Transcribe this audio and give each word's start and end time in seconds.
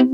Die 0.00 0.06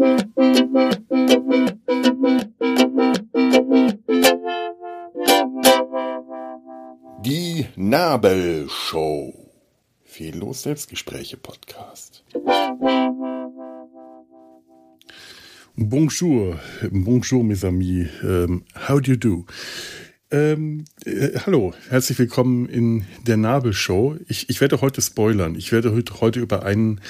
Nabelshow. 7.76 9.32
Fehllos 10.02 10.62
Selbstgespräche 10.62 11.36
Podcast. 11.36 12.24
Bonjour, 15.76 16.58
bonjour 16.90 17.44
mes 17.44 17.64
amis. 17.64 18.08
Um, 18.24 18.64
how 18.88 19.00
do 19.00 19.12
you 19.12 19.16
do? 19.16 19.46
Ähm, 20.32 20.84
äh, 21.04 21.38
hallo, 21.46 21.74
herzlich 21.90 22.18
willkommen 22.18 22.68
in 22.68 23.04
der 23.24 23.36
Nabelshow. 23.36 24.16
Ich, 24.26 24.50
ich 24.50 24.60
werde 24.60 24.80
heute 24.80 25.00
spoilern. 25.00 25.54
Ich 25.54 25.70
werde 25.70 25.94
heute 26.20 26.40
über 26.40 26.64
einen 26.64 27.00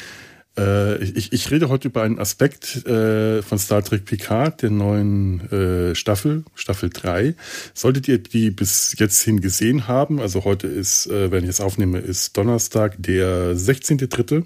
äh, 0.59 1.02
ich, 1.02 1.33
ich 1.33 1.51
rede 1.51 1.69
heute 1.69 1.88
über 1.88 2.02
einen 2.02 2.19
Aspekt 2.19 2.87
äh, 2.87 3.42
von 3.42 3.59
Star 3.59 3.83
Trek 3.83 4.05
Picard, 4.05 4.62
der 4.62 4.70
neuen 4.70 5.41
äh, 5.51 5.95
Staffel, 5.95 6.45
Staffel 6.55 6.91
3. 6.91 7.34
Solltet 7.74 8.09
ihr 8.09 8.19
die 8.19 8.51
bis 8.51 8.95
jetzt 8.98 9.23
hin 9.23 9.41
gesehen 9.41 9.88
haben, 9.88 10.20
also 10.20 10.45
heute 10.45 10.66
ist, 10.66 11.06
äh, 11.06 11.30
wenn 11.30 11.45
ich 11.45 11.51
es 11.51 11.60
aufnehme, 11.60 11.98
ist 11.98 12.37
Donnerstag, 12.37 12.96
der 12.98 13.55
16.3. 13.55 14.45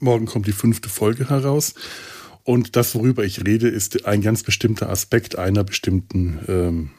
Morgen 0.00 0.26
kommt 0.26 0.46
die 0.46 0.52
fünfte 0.52 0.88
Folge 0.88 1.28
heraus. 1.30 1.74
Und 2.42 2.76
das, 2.76 2.94
worüber 2.94 3.24
ich 3.24 3.44
rede, 3.44 3.68
ist 3.68 4.06
ein 4.06 4.22
ganz 4.22 4.44
bestimmter 4.44 4.88
Aspekt 4.88 5.36
einer 5.36 5.64
bestimmten 5.64 6.38
ähm, 6.46 6.90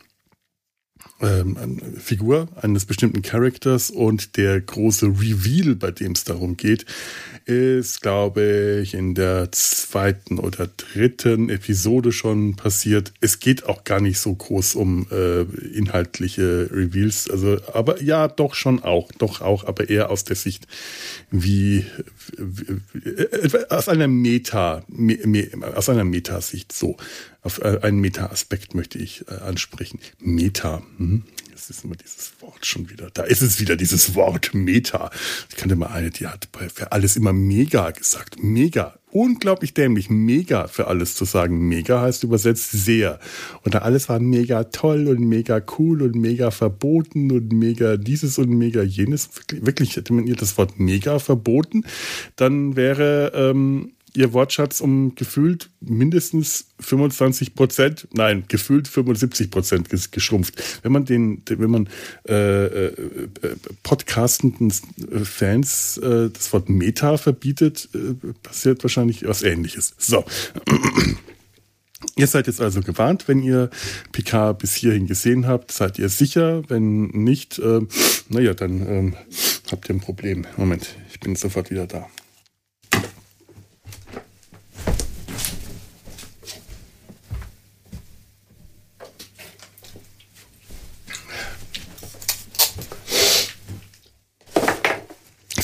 ähm, 1.21 1.79
Figur 1.97 2.47
eines 2.55 2.85
bestimmten 2.85 3.21
Charakters 3.21 3.89
und 3.89 4.37
der 4.37 4.61
große 4.61 5.07
Reveal, 5.07 5.75
bei 5.75 5.91
dem 5.91 6.11
es 6.11 6.23
darum 6.23 6.57
geht, 6.57 6.85
ist, 7.45 8.01
glaube 8.01 8.79
ich, 8.83 8.93
in 8.93 9.15
der 9.15 9.51
zweiten 9.51 10.37
oder 10.37 10.67
dritten 10.67 11.49
Episode 11.49 12.11
schon 12.11 12.55
passiert. 12.55 13.13
Es 13.21 13.39
geht 13.39 13.65
auch 13.65 13.83
gar 13.83 14.01
nicht 14.01 14.19
so 14.19 14.35
groß 14.35 14.75
um 14.75 15.07
äh, 15.11 15.41
inhaltliche 15.73 16.69
Reveals, 16.71 17.29
also 17.29 17.57
aber 17.73 18.01
ja, 18.01 18.27
doch 18.27 18.53
schon 18.53 18.83
auch, 18.83 19.11
doch 19.17 19.41
auch, 19.41 19.63
aber 19.63 19.89
eher 19.89 20.09
aus 20.09 20.23
der 20.25 20.35
Sicht 20.35 20.67
wie, 21.31 21.85
wie 22.37 23.09
äh, 23.09 23.65
aus 23.69 23.87
einer 23.87 24.07
Meta, 24.07 24.83
me, 24.87 25.17
me, 25.25 25.49
aus 25.75 25.89
einer 25.89 26.03
Metasicht 26.03 26.73
so 26.73 26.97
auf 27.47 27.61
äh, 27.61 27.79
einen 27.81 27.99
Meta-Aspekt 27.99 28.75
möchte 28.75 28.97
ich 28.99 29.25
äh, 29.29 29.35
ansprechen. 29.35 29.99
Meta. 30.19 30.83
Hm? 30.97 31.06
Das 31.57 31.71
ist 31.71 31.83
immer 31.83 31.95
dieses 31.95 32.33
Wort 32.39 32.65
schon 32.65 32.89
wieder. 32.89 33.09
Da 33.11 33.23
ist 33.23 33.41
es 33.41 33.59
wieder, 33.59 33.75
dieses 33.75 34.13
Wort 34.13 34.53
Meta. 34.53 35.09
Ich 35.49 35.55
kannte 35.55 35.75
mal 35.75 35.87
eine, 35.87 36.11
die 36.11 36.27
hat 36.27 36.47
für 36.73 36.91
alles 36.91 37.15
immer 37.15 37.33
mega 37.33 37.89
gesagt. 37.91 38.41
Mega. 38.43 38.99
Unglaublich 39.09 39.73
dämlich. 39.73 40.09
Mega 40.09 40.67
für 40.67 40.87
alles 40.87 41.15
zu 41.15 41.25
sagen. 41.25 41.67
Mega 41.67 41.99
heißt 42.01 42.23
übersetzt 42.23 42.71
sehr. 42.71 43.19
Und 43.63 43.73
da 43.73 43.79
alles 43.79 44.07
war 44.07 44.19
mega 44.19 44.65
toll 44.65 45.07
und 45.07 45.19
mega 45.19 45.59
cool 45.79 46.03
und 46.03 46.15
mega 46.15 46.51
verboten 46.51 47.31
und 47.31 47.51
mega 47.51 47.97
dieses 47.97 48.37
und 48.37 48.49
mega 48.49 48.83
jenes. 48.83 49.29
Wirklich, 49.35 49.65
wirklich 49.65 49.95
hätte 49.95 50.13
man 50.13 50.27
ihr 50.27 50.35
das 50.35 50.57
Wort 50.59 50.79
mega 50.79 51.17
verboten, 51.17 51.85
dann 52.35 52.75
wäre 52.75 53.31
ähm, 53.33 53.93
ihr 54.17 54.33
Wortschatz 54.33 54.81
um 54.81 55.15
gefühlt 55.15 55.69
mindestens 55.79 56.67
25 56.79 57.55
Prozent, 57.55 58.07
nein, 58.13 58.43
gefühlt 58.47 58.87
75 58.87 59.51
Prozent 59.51 60.11
geschrumpft. 60.11 60.81
Wenn 60.83 60.91
man 60.91 61.05
den, 61.05 61.43
wenn 61.47 61.69
man 61.69 61.89
äh, 62.27 62.87
äh, 62.87 62.93
podcastenden 63.83 64.71
Fans 65.23 65.97
äh, 65.97 66.29
das 66.29 66.51
Wort 66.51 66.69
Meta 66.69 67.17
verbietet, 67.17 67.89
äh, 67.93 68.33
passiert 68.43 68.83
wahrscheinlich 68.83 69.25
was 69.27 69.43
Ähnliches. 69.43 69.93
So. 69.97 70.25
Ihr 72.15 72.27
seid 72.27 72.45
jetzt 72.45 72.61
also 72.61 72.81
gewarnt, 72.81 73.27
wenn 73.27 73.41
ihr 73.41 73.71
Picard 74.11 74.59
bis 74.59 74.75
hierhin 74.75 75.07
gesehen 75.07 75.47
habt, 75.47 75.71
seid 75.71 75.97
ihr 75.97 76.09
sicher. 76.09 76.61
Wenn 76.67 77.07
nicht, 77.07 77.57
äh, 77.57 77.81
naja, 78.29 78.53
dann 78.53 78.81
äh, 78.81 79.11
habt 79.71 79.89
ihr 79.89 79.95
ein 79.95 79.99
Problem. 79.99 80.45
Moment, 80.57 80.95
ich 81.11 81.19
bin 81.19 81.35
sofort 81.35 81.71
wieder 81.71 81.87
da. 81.87 82.07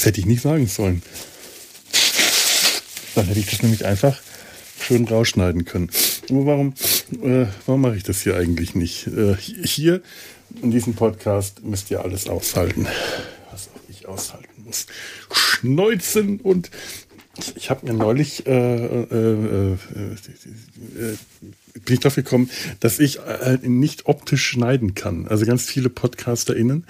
Das 0.04 0.10
hätte 0.10 0.20
ich 0.20 0.26
nicht 0.26 0.42
sagen 0.42 0.68
sollen. 0.68 1.02
Dann 3.16 3.26
hätte 3.26 3.40
ich 3.40 3.50
das 3.50 3.62
nämlich 3.62 3.86
einfach 3.86 4.20
schön 4.78 5.08
rausschneiden 5.08 5.64
können. 5.64 5.90
Aber 6.30 6.46
warum, 6.46 6.74
äh, 7.24 7.46
warum 7.66 7.80
mache 7.80 7.96
ich 7.96 8.04
das 8.04 8.22
hier 8.22 8.36
eigentlich 8.36 8.76
nicht? 8.76 9.08
Äh, 9.08 9.38
hier 9.38 10.02
in 10.62 10.72
diesem 10.72 10.94
Podcast 10.94 11.64
müsst 11.64 11.90
ihr 11.90 12.04
alles 12.04 12.28
aushalten, 12.28 12.86
was 13.50 13.70
auch 13.70 13.80
ich 13.88 14.06
aushalten 14.06 14.66
muss. 14.66 14.88
Schneuzen 15.32 16.42
und 16.42 16.70
ich, 17.56 17.70
habe 17.70 17.86
mir 17.88 17.94
neulich 17.94 18.46
äh, 18.46 18.52
äh, 18.52 19.74
äh, 19.74 19.78
bin 21.86 21.94
ich 21.96 22.00
darauf 22.00 22.16
gekommen, 22.16 22.50
dass 22.80 23.00
ich 23.00 23.20
äh, 23.20 23.58
nicht 23.64 24.06
optisch 24.06 24.46
schneiden 24.46 24.94
kann. 24.94 25.28
Also 25.28 25.46
ganz 25.46 25.66
viele 25.66 25.90
PodcasterInnen, 25.90 26.86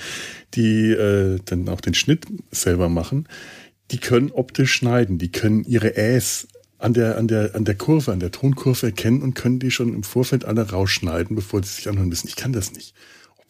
die 0.54 0.92
äh, 0.92 1.40
dann 1.46 1.70
auch 1.70 1.80
den 1.80 1.94
Schnitt 1.94 2.26
selber 2.52 2.90
machen, 2.90 3.28
die 3.92 4.00
können 4.00 4.32
optisch 4.32 4.74
schneiden, 4.74 5.18
die 5.18 5.32
können 5.32 5.64
ihre 5.64 5.96
Äs 5.96 6.48
an 6.78 6.94
der, 6.94 7.18
an 7.18 7.30
der, 7.30 7.56
an 7.56 7.64
der 7.64 7.76
Kurve, 7.76 8.12
an 8.12 8.20
der 8.20 8.32
Tonkurve 8.32 8.88
erkennen 8.88 9.22
und 9.22 9.36
können 9.36 9.60
die 9.60 9.72
schon 9.72 9.94
im 9.94 10.04
Vorfeld 10.04 10.44
alle 10.44 10.70
rausschneiden, 10.70 11.36
bevor 11.36 11.64
sie 11.64 11.74
sich 11.74 11.88
anhören 11.88 12.10
müssen. 12.10 12.28
Ich 12.28 12.36
kann 12.36 12.52
das 12.52 12.74
nicht. 12.74 12.94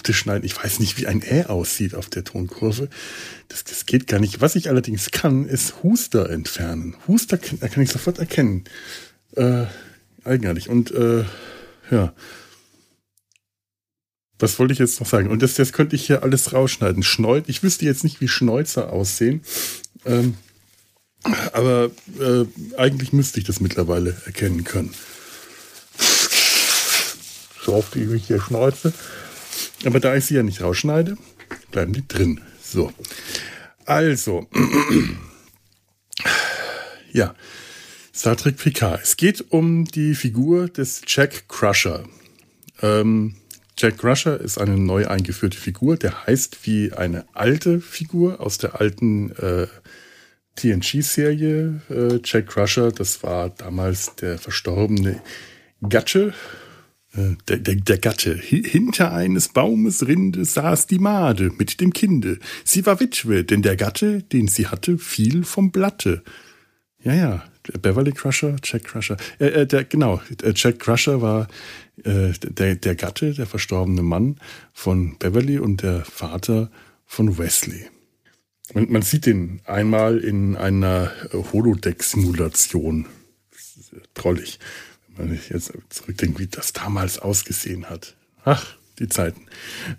Optisch 0.04 0.20
schneiden, 0.20 0.44
ich 0.44 0.62
weiß 0.62 0.82
nicht, 0.82 0.98
wie 0.98 1.08
ein 1.08 1.22
Ä 1.22 1.46
aussieht 1.46 1.96
auf 1.96 2.10
der 2.10 2.26
Tonkurve. 2.26 2.90
Das, 3.48 3.64
das 3.64 3.86
geht 3.86 4.06
gar 4.06 4.20
nicht. 4.20 4.42
Was 4.42 4.58
ich 4.58 4.68
allerdings 4.68 5.12
kann, 5.12 5.48
ist 5.48 5.82
Huster 5.82 6.30
entfernen. 6.30 6.98
Huster 7.08 7.38
kann, 7.38 7.58
kann 7.62 7.82
ich 7.82 7.90
sofort 7.90 8.20
erkennen. 8.20 8.66
Äh, 9.38 9.64
eigenartig. 10.26 10.68
Und 10.68 10.92
äh, 10.92 11.24
ja. 11.90 12.14
Was 14.40 14.60
wollte 14.60 14.74
ich 14.74 14.80
jetzt 14.80 15.00
noch 15.00 15.08
sagen? 15.08 15.30
Und 15.30 15.42
das, 15.42 15.54
das 15.54 15.72
könnte 15.72 15.96
ich 15.96 16.06
hier 16.06 16.22
alles 16.22 16.52
rausschneiden. 16.52 17.02
Schneuz, 17.04 17.46
ich 17.48 17.64
wüsste 17.64 17.86
jetzt 17.86 18.04
nicht, 18.04 18.20
wie 18.20 18.28
Schnäuzer 18.28 18.92
aussehen. 18.92 19.42
Ähm, 20.04 20.36
aber 21.54 21.92
äh, 22.20 22.44
eigentlich 22.76 23.14
müsste 23.14 23.40
ich 23.40 23.46
das 23.46 23.62
mittlerweile 23.62 24.18
erkennen 24.26 24.66
können. 24.66 24.94
So 27.66 27.74
oft 27.74 27.96
wie 27.96 28.14
ich 28.14 28.28
hier 28.28 28.42
schneuze. 28.42 28.92
Aber 29.86 30.00
da 30.00 30.16
ich 30.16 30.26
sie 30.26 30.36
ja 30.36 30.44
nicht 30.44 30.62
rausschneide, 30.62 31.18
bleiben 31.72 31.94
die 31.94 32.08
drin. 32.08 32.42
So. 32.62 32.92
Also. 33.86 34.48
ja. 37.12 37.36
Star 38.16 38.38
Trek 38.38 38.58
PK. 38.58 39.00
Es 39.02 39.18
geht 39.18 39.44
um 39.50 39.86
die 39.86 40.14
Figur 40.14 40.70
des 40.70 41.02
Jack 41.08 41.50
Crusher. 41.50 42.04
Ähm, 42.82 43.36
Jack 43.78 43.98
Crusher 43.98 44.40
ist 44.40 44.60
eine 44.60 44.78
neu 44.78 45.08
eingeführte 45.08 45.58
Figur, 45.58 45.98
der 45.98 46.28
heißt 46.28 46.68
wie 46.68 46.94
eine 46.94 47.26
alte 47.34 47.82
Figur 47.82 48.40
aus 48.40 48.60
der 48.60 48.80
alten 48.80 49.32
äh, 49.32 49.68
TNG-Serie. 50.56 51.82
Äh, 51.90 52.20
Jack 52.24 52.48
Crusher, 52.48 52.92
das 52.92 53.24
war 53.24 53.50
damals 53.50 54.16
der 54.16 54.38
verstorbene 54.38 55.20
Gatsche. 55.82 56.34
Der, 57.16 57.58
der, 57.58 57.76
der 57.76 57.98
Gatte. 58.00 58.34
Hinter 58.36 59.14
eines 59.14 59.50
Baumes 59.50 60.08
Rinde 60.08 60.46
saß 60.46 60.88
die 60.88 60.98
Made 60.98 61.52
mit 61.60 61.80
dem 61.80 61.94
Kinde. 61.94 62.40
Sie 62.64 62.88
war 62.88 63.00
Witwe, 63.00 63.44
denn 63.44 63.62
der 63.62 63.76
Gatte, 63.76 64.24
den 64.24 64.48
sie 64.48 64.66
hatte, 64.66 64.98
fiel 64.98 65.44
vom 65.44 65.70
Blatte. 65.70 66.24
Ja, 67.04 67.14
ja, 67.14 67.44
Beverly 67.82 68.12
Crusher, 68.12 68.56
Jack 68.64 68.86
Crusher. 68.86 69.18
Äh, 69.40 69.48
äh, 69.48 69.68
der, 69.68 69.84
genau, 69.86 70.22
äh, 70.42 70.54
Jack 70.56 70.80
Crusher 70.80 71.22
war 71.22 71.48
äh, 72.04 72.32
der, 72.42 72.76
der 72.76 72.96
Gatte, 72.96 73.34
der 73.34 73.46
verstorbene 73.46 74.02
Mann 74.02 74.38
von 74.74 75.18
Beverly 75.18 75.60
und 75.60 75.82
der 75.82 76.04
Vater 76.06 76.72
von 77.06 77.38
Wesley. 77.38 77.86
Und 78.74 78.90
man 78.90 79.02
sieht 79.02 79.28
ihn 79.28 79.62
einmal 79.66 80.18
in 80.18 80.56
einer 80.56 81.12
Holodeck-Simulation. 81.32 83.06
Trollig, 84.14 84.60
wenn 85.18 85.30
sich 85.30 85.50
jetzt 85.50 85.74
zurückdenkt, 85.90 86.40
wie 86.40 86.48
das 86.48 86.74
damals 86.74 87.20
ausgesehen 87.20 87.90
hat. 87.90 88.16
Ach, 88.46 88.76
die 89.00 89.10
Zeiten. 89.10 89.42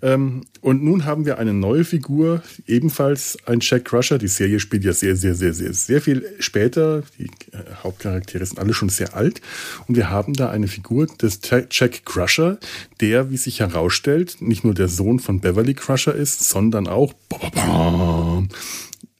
Ähm, 0.01 0.45
und 0.61 0.83
nun 0.83 1.05
haben 1.05 1.25
wir 1.25 1.37
eine 1.37 1.53
neue 1.53 1.83
Figur, 1.83 2.41
ebenfalls 2.65 3.37
ein 3.45 3.59
Jack 3.61 3.85
Crusher. 3.85 4.17
Die 4.17 4.27
Serie 4.27 4.59
spielt 4.59 4.85
ja 4.85 4.93
sehr, 4.93 5.15
sehr, 5.15 5.35
sehr, 5.35 5.53
sehr, 5.53 5.73
sehr 5.73 6.01
viel 6.01 6.25
später. 6.39 7.03
Die 7.19 7.25
äh, 7.25 7.57
Hauptcharaktere 7.83 8.45
sind 8.45 8.59
alle 8.59 8.73
schon 8.73 8.89
sehr 8.89 9.15
alt. 9.15 9.41
Und 9.87 9.95
wir 9.95 10.09
haben 10.09 10.33
da 10.33 10.49
eine 10.49 10.67
Figur 10.67 11.07
des 11.07 11.41
Jack 11.71 12.05
Crusher, 12.05 12.57
der, 13.01 13.29
wie 13.31 13.37
sich 13.37 13.59
herausstellt, 13.59 14.37
nicht 14.39 14.63
nur 14.63 14.73
der 14.73 14.87
Sohn 14.87 15.19
von 15.19 15.41
Beverly 15.41 15.73
Crusher 15.73 16.15
ist, 16.15 16.47
sondern 16.49 16.87
auch 16.87 17.13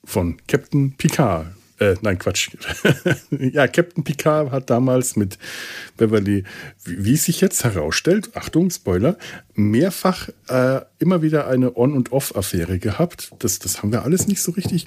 von 0.06 0.38
Captain 0.48 0.94
Picard. 0.94 1.48
Äh, 1.80 1.96
nein, 2.02 2.18
Quatsch. 2.18 2.52
ja, 3.32 3.68
Captain 3.68 4.04
Picard 4.04 4.52
hat 4.52 4.70
damals 4.70 5.16
mit 5.16 5.38
Beverly, 5.98 6.44
wie, 6.84 7.06
wie 7.06 7.18
sich 7.18 7.42
jetzt 7.42 7.64
herausstellt, 7.64 8.36
Achtung, 8.36 8.70
Spoiler, 8.70 9.18
mehrfach 9.54 10.30
äh, 10.48 10.82
immer 11.00 11.22
wieder 11.22 11.48
eine 11.48 11.76
On- 11.76 11.94
und 11.94 12.12
Off-Affäre 12.12 12.80
gehabt. 12.80 13.32
Das, 13.40 13.60
das 13.60 13.82
haben 13.82 13.92
wir 13.92 14.04
alles 14.04 14.28
nicht 14.28 14.42
so 14.42 14.54
richtig 14.54 14.86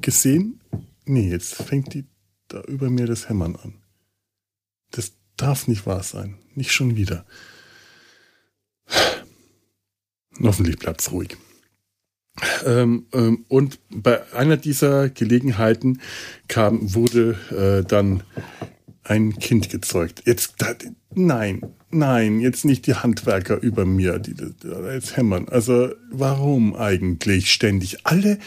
gesehen. 0.00 0.60
Nee, 1.04 1.30
jetzt 1.30 1.54
fängt 1.54 1.94
die 1.94 2.04
da 2.48 2.62
über 2.62 2.90
mir 2.90 3.06
das 3.06 3.28
Hämmern 3.28 3.56
an. 3.56 3.74
Das 4.90 5.12
darf 5.36 5.68
nicht 5.68 5.86
wahr 5.86 6.02
sein. 6.02 6.38
Nicht 6.54 6.72
schon 6.72 6.96
wieder. 6.96 7.24
Hoffentlich 10.40 10.78
bleibt's 10.78 11.12
ruhig. 11.12 11.36
Ähm, 12.64 13.06
ähm, 13.12 13.44
und 13.48 13.78
bei 13.90 14.32
einer 14.32 14.56
dieser 14.56 15.08
Gelegenheiten 15.08 16.00
kam, 16.48 16.94
wurde 16.94 17.36
äh, 17.50 17.86
dann 17.86 18.22
ein 19.04 19.38
Kind 19.38 19.70
gezeugt. 19.70 20.22
Jetzt, 20.26 20.54
da, 20.58 20.74
nein, 21.14 21.62
nein, 21.90 22.40
jetzt 22.40 22.64
nicht 22.64 22.86
die 22.86 22.94
Handwerker 22.94 23.60
über 23.60 23.84
mir, 23.84 24.18
die, 24.18 24.34
die, 24.34 24.52
die 24.62 24.68
jetzt 24.92 25.16
hämmern. 25.16 25.48
Also 25.48 25.90
warum 26.10 26.76
eigentlich 26.76 27.52
ständig? 27.52 28.06
Alle, 28.06 28.38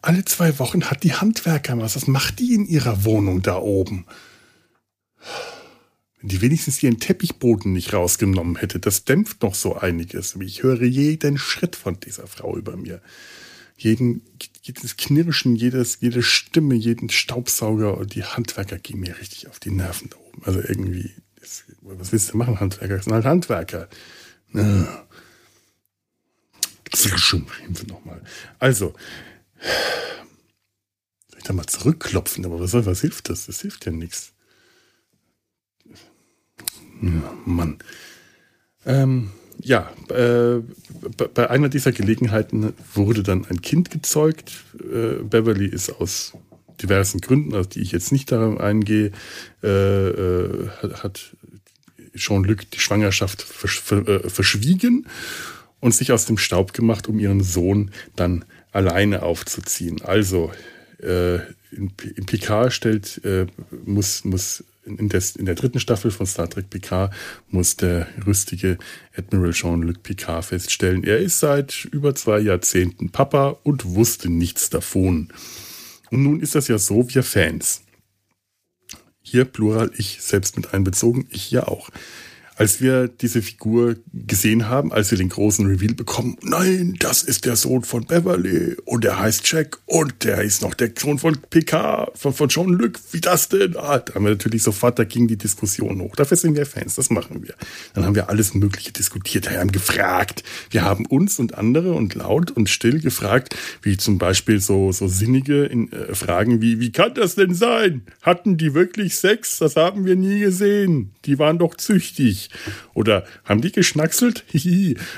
alle 0.00 0.24
zwei 0.24 0.58
Wochen 0.58 0.84
hat 0.84 1.02
die 1.02 1.12
Handwerker 1.12 1.78
was. 1.78 1.96
Was 1.96 2.06
macht 2.06 2.38
die 2.38 2.54
in 2.54 2.66
ihrer 2.66 3.04
Wohnung 3.04 3.42
da 3.42 3.58
oben? 3.58 4.06
Wenn 6.20 6.28
die 6.28 6.40
wenigstens 6.40 6.82
ihren 6.82 6.98
Teppichboden 6.98 7.72
nicht 7.72 7.92
rausgenommen 7.92 8.56
hätte, 8.56 8.80
das 8.80 9.04
dämpft 9.04 9.42
noch 9.42 9.54
so 9.54 9.76
einiges. 9.76 10.34
Ich 10.36 10.62
höre 10.62 10.82
jeden 10.82 11.38
Schritt 11.38 11.76
von 11.76 12.00
dieser 12.00 12.26
Frau 12.26 12.56
über 12.56 12.76
mir. 12.76 13.00
Jeden, 13.76 14.22
jedes 14.62 14.96
Knirschen, 14.96 15.54
jedes, 15.54 16.00
jede 16.00 16.24
Stimme, 16.24 16.74
jeden 16.74 17.10
Staubsauger 17.10 17.96
und 17.96 18.16
die 18.16 18.24
Handwerker 18.24 18.78
gehen 18.78 18.98
mir 18.98 19.16
richtig 19.20 19.46
auf 19.46 19.60
die 19.60 19.70
Nerven 19.70 20.10
da 20.10 20.16
oben. 20.16 20.42
Also 20.44 20.60
irgendwie, 20.60 21.12
was 21.82 22.10
willst 22.10 22.32
du 22.32 22.36
machen, 22.36 22.58
Handwerker? 22.58 22.96
Das 22.96 23.04
sind 23.04 23.14
halt 23.14 23.24
Handwerker. 23.24 23.88
Ja. 24.52 25.04
Nochmal. 27.86 28.22
Also, 28.58 28.94
soll 31.28 31.38
ich 31.38 31.44
da 31.44 31.52
mal 31.52 31.66
zurückklopfen, 31.66 32.44
aber 32.44 32.58
was 32.58 32.72
was 32.72 33.00
hilft 33.00 33.28
das? 33.28 33.46
Das 33.46 33.60
hilft 33.60 33.86
ja 33.86 33.92
nichts. 33.92 34.32
Ja, 37.00 37.32
Mann. 37.44 37.78
Ähm, 38.86 39.30
ja, 39.60 39.90
äh, 40.10 40.62
bei 41.34 41.50
einer 41.50 41.68
dieser 41.68 41.92
Gelegenheiten 41.92 42.72
wurde 42.94 43.22
dann 43.22 43.44
ein 43.46 43.60
Kind 43.60 43.90
gezeugt. 43.90 44.64
Äh, 44.80 45.22
Beverly 45.22 45.66
ist 45.66 45.90
aus 45.90 46.32
diversen 46.80 47.20
Gründen, 47.20 47.54
auf 47.54 47.66
die 47.66 47.80
ich 47.80 47.92
jetzt 47.92 48.12
nicht 48.12 48.30
darauf 48.30 48.60
eingehe, 48.60 49.10
äh, 49.62 50.08
äh 50.08 50.68
hat 50.94 51.36
Jean-Luc 52.14 52.70
die 52.70 52.80
Schwangerschaft 52.80 53.42
versch 53.42 53.82
äh, 53.92 54.28
verschwiegen 54.28 55.06
und 55.80 55.94
sich 55.94 56.12
aus 56.12 56.26
dem 56.26 56.38
Staub 56.38 56.72
gemacht, 56.72 57.08
um 57.08 57.18
ihren 57.18 57.42
Sohn 57.42 57.90
dann 58.16 58.44
alleine 58.72 59.22
aufzuziehen. 59.22 60.02
Also 60.02 60.52
äh, 61.02 61.36
in, 61.70 61.92
in 62.16 62.26
Picard 62.26 62.72
stellt, 62.72 63.20
muss, 63.84 64.24
muss 64.24 64.64
in, 64.88 65.08
des, 65.08 65.36
in 65.36 65.44
der 65.44 65.54
dritten 65.54 65.80
Staffel 65.80 66.10
von 66.10 66.26
Star 66.26 66.48
Trek 66.48 66.70
Picard 66.70 67.12
muss 67.48 67.76
der 67.76 68.08
rüstige 68.26 68.78
Admiral 69.16 69.52
Jean-Luc 69.52 70.02
Picard 70.02 70.46
feststellen, 70.46 71.04
er 71.04 71.18
ist 71.18 71.40
seit 71.40 71.84
über 71.86 72.14
zwei 72.14 72.38
Jahrzehnten 72.40 73.10
Papa 73.10 73.58
und 73.62 73.84
wusste 73.84 74.30
nichts 74.30 74.70
davon. 74.70 75.32
Und 76.10 76.22
nun 76.22 76.40
ist 76.40 76.54
das 76.54 76.68
ja 76.68 76.78
so, 76.78 77.06
wir 77.14 77.22
Fans. 77.22 77.82
Hier 79.20 79.44
Plural, 79.44 79.90
ich 79.96 80.22
selbst 80.22 80.56
mit 80.56 80.72
einbezogen, 80.72 81.26
ich 81.30 81.50
ja 81.50 81.68
auch 81.68 81.90
als 82.58 82.80
wir 82.80 83.06
diese 83.06 83.40
Figur 83.40 83.94
gesehen 84.12 84.68
haben, 84.68 84.92
als 84.92 85.12
wir 85.12 85.18
den 85.18 85.28
großen 85.28 85.64
Reveal 85.64 85.94
bekommen, 85.94 86.36
nein, 86.42 86.96
das 86.98 87.22
ist 87.22 87.44
der 87.44 87.54
Sohn 87.54 87.84
von 87.84 88.04
Beverly 88.04 88.76
und 88.84 89.04
der 89.04 89.20
heißt 89.20 89.50
Jack 89.50 89.78
und 89.86 90.24
der 90.24 90.42
ist 90.42 90.62
noch 90.62 90.74
der 90.74 90.90
Sohn 90.98 91.20
von 91.20 91.38
PK, 91.50 92.10
von, 92.16 92.34
von 92.34 92.48
John 92.48 92.72
Luc, 92.72 92.98
wie 93.12 93.20
das 93.20 93.48
denn? 93.48 93.76
Ah, 93.76 93.98
da 94.00 94.14
haben 94.14 94.24
wir 94.24 94.32
natürlich 94.32 94.64
sofort, 94.64 94.98
da 94.98 95.04
ging 95.04 95.28
die 95.28 95.38
Diskussion 95.38 96.00
hoch. 96.00 96.16
Dafür 96.16 96.36
sind 96.36 96.56
wir 96.56 96.66
Fans, 96.66 96.96
das 96.96 97.10
machen 97.10 97.44
wir. 97.44 97.54
Dann 97.94 98.04
haben 98.04 98.16
wir 98.16 98.28
alles 98.28 98.54
Mögliche 98.54 98.90
diskutiert, 98.90 99.48
wir 99.48 99.60
haben 99.60 99.70
gefragt. 99.70 100.42
Wir 100.70 100.82
haben 100.82 101.06
uns 101.06 101.38
und 101.38 101.56
andere 101.56 101.92
und 101.92 102.16
laut 102.16 102.50
und 102.50 102.68
still 102.68 103.00
gefragt, 103.00 103.54
wie 103.82 103.96
zum 103.96 104.18
Beispiel 104.18 104.60
so, 104.60 104.90
so 104.90 105.06
sinnige 105.06 105.64
in, 105.64 105.92
äh, 105.92 106.12
Fragen 106.12 106.60
wie, 106.60 106.80
wie 106.80 106.90
kann 106.90 107.14
das 107.14 107.36
denn 107.36 107.54
sein? 107.54 108.02
Hatten 108.22 108.56
die 108.56 108.74
wirklich 108.74 109.14
Sex? 109.14 109.58
Das 109.58 109.76
haben 109.76 110.06
wir 110.06 110.16
nie 110.16 110.40
gesehen. 110.40 111.12
Die 111.24 111.38
waren 111.38 111.58
doch 111.58 111.76
züchtig. 111.76 112.47
Oder 112.94 113.24
haben 113.44 113.60
die 113.60 113.72
geschnackselt? 113.72 114.44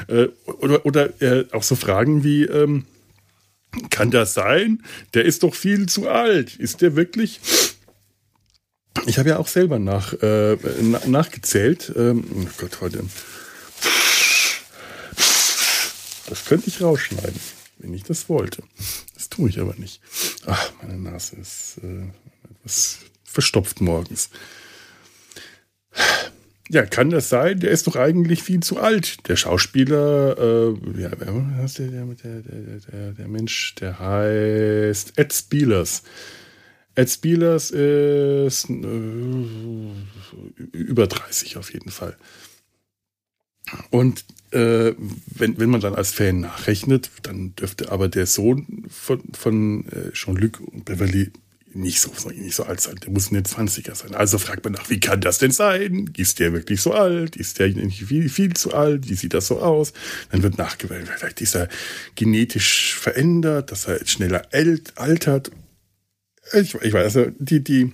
Äh, 0.08 0.28
oder 0.44 0.84
oder 0.86 1.22
äh, 1.22 1.44
auch 1.52 1.62
so 1.62 1.76
Fragen 1.76 2.24
wie, 2.24 2.44
ähm, 2.44 2.84
kann 3.90 4.10
das 4.10 4.34
sein? 4.34 4.82
Der 5.14 5.24
ist 5.24 5.42
doch 5.42 5.54
viel 5.54 5.86
zu 5.86 6.08
alt. 6.08 6.56
Ist 6.56 6.80
der 6.80 6.96
wirklich? 6.96 7.40
Ich 9.06 9.18
habe 9.18 9.30
ja 9.30 9.38
auch 9.38 9.48
selber 9.48 9.78
nach, 9.78 10.12
äh, 10.22 10.56
nachgezählt. 11.06 11.92
Ähm, 11.96 12.24
oh 12.34 12.48
Gott, 12.58 12.80
heute. 12.80 13.04
Das 16.28 16.44
könnte 16.44 16.68
ich 16.68 16.80
rausschneiden, 16.80 17.40
wenn 17.78 17.94
ich 17.94 18.02
das 18.02 18.28
wollte. 18.28 18.62
Das 19.14 19.28
tue 19.28 19.48
ich 19.48 19.60
aber 19.60 19.74
nicht. 19.76 20.00
Ach, 20.46 20.72
meine 20.82 20.98
Nase 20.98 21.36
ist 21.36 21.78
äh, 21.82 22.06
etwas 22.50 22.98
verstopft 23.24 23.80
morgens. 23.80 24.30
Ja, 26.72 26.86
kann 26.86 27.10
das 27.10 27.28
sein? 27.28 27.58
Der 27.58 27.72
ist 27.72 27.88
doch 27.88 27.96
eigentlich 27.96 28.44
viel 28.44 28.60
zu 28.60 28.78
alt. 28.78 29.26
Der 29.28 29.34
Schauspieler, 29.34 30.38
äh, 30.38 31.00
ja, 31.00 31.10
wer 31.18 31.32
der, 31.66 31.88
der, 31.88 32.42
der, 32.42 32.78
der, 32.78 33.12
der 33.12 33.28
Mensch, 33.28 33.74
der 33.74 33.98
heißt 33.98 35.18
Ed 35.18 35.32
Spielers. 35.32 36.04
Ed 36.94 37.10
Spielers 37.10 37.72
ist 37.72 38.70
äh, 38.70 38.76
über 40.70 41.08
30 41.08 41.56
auf 41.56 41.72
jeden 41.72 41.90
Fall. 41.90 42.16
Und 43.90 44.24
äh, 44.52 44.94
wenn, 45.26 45.58
wenn 45.58 45.70
man 45.70 45.80
dann 45.80 45.96
als 45.96 46.12
Fan 46.12 46.38
nachrechnet, 46.38 47.10
dann 47.24 47.56
dürfte 47.56 47.90
aber 47.90 48.08
der 48.08 48.26
Sohn 48.26 48.86
von, 48.88 49.22
von 49.32 49.88
äh, 49.88 50.12
Jean-Luc 50.12 50.60
und 50.60 50.84
Beverly 50.84 51.32
nicht 51.72 52.00
so, 52.00 52.10
nicht 52.30 52.54
so 52.54 52.64
alt 52.64 52.80
sein. 52.80 52.96
Der 52.96 53.10
muss 53.10 53.28
in 53.28 53.34
den 53.34 53.44
20er 53.44 53.94
sein. 53.94 54.14
Also 54.14 54.38
fragt 54.38 54.64
man 54.64 54.72
nach, 54.72 54.90
wie 54.90 55.00
kann 55.00 55.20
das 55.20 55.38
denn 55.38 55.50
sein? 55.50 56.10
Ist 56.16 56.38
der 56.38 56.52
wirklich 56.52 56.80
so 56.80 56.92
alt? 56.92 57.36
Ist 57.36 57.58
der 57.58 57.68
nicht 57.68 58.04
viel, 58.04 58.28
viel 58.28 58.54
zu 58.54 58.74
alt? 58.74 59.08
Wie 59.08 59.14
sieht 59.14 59.34
das 59.34 59.46
so 59.46 59.60
aus? 59.60 59.92
Dann 60.30 60.42
wird 60.42 60.58
nachgewählt. 60.58 61.08
Vielleicht 61.16 61.40
ist 61.40 61.54
er 61.54 61.68
genetisch 62.14 62.94
verändert, 62.94 63.70
dass 63.70 63.86
er 63.86 64.04
schneller 64.06 64.48
altert. 64.96 65.50
Ich, 66.52 66.74
ich 66.74 66.92
weiß, 66.92 67.16
also 67.16 67.30
die, 67.38 67.62
die 67.62 67.92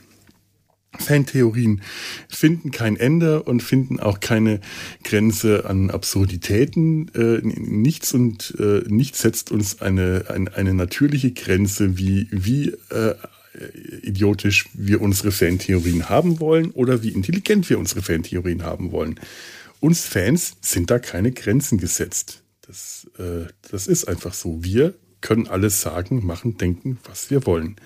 Fantheorien 0.99 1.83
finden 2.28 2.71
kein 2.71 2.97
Ende 2.97 3.42
und 3.42 3.62
finden 3.62 4.00
auch 4.00 4.21
keine 4.21 4.61
Grenze 5.04 5.66
an 5.66 5.90
Absurditäten. 5.90 7.09
Äh, 7.14 7.40
nichts 7.42 8.14
und 8.14 8.54
äh, 8.59 8.83
nichts 8.88 9.21
setzt 9.21 9.50
uns 9.50 9.83
eine, 9.83 10.25
eine, 10.28 10.54
eine 10.54 10.75
natürliche 10.75 11.33
Grenze, 11.33 11.99
wie, 11.99 12.28
wie 12.30 12.71
äh, 12.90 13.14
idiotisch 14.03 14.69
wir 14.75 15.01
unsere 15.01 15.33
Fantheorien 15.33 16.09
haben 16.09 16.41
wollen 16.41 16.71
oder 16.73 17.03
wie 17.03 17.11
intelligent 17.11 17.69
wir 17.71 17.79
unsere 17.79 18.03
Fantheorien 18.03 18.63
haben 18.63 18.93
wollen. 18.93 19.21
Uns 19.81 20.07
Fans 20.07 20.57
sind 20.61 20.91
da 20.91 20.99
keine 20.99 21.33
Grenzen 21.33 21.79
gesetzt. 21.79 22.43
Das, 22.67 23.09
äh, 23.19 23.47
das 23.71 23.87
ist 23.87 24.07
einfach 24.07 24.35
so. 24.35 24.65
Wir 24.65 24.95
können 25.21 25.47
alles 25.47 25.81
sagen, 25.81 26.25
machen, 26.25 26.57
denken, 26.57 26.99
was 27.05 27.31
wir 27.31 27.47
wollen. 27.47 27.77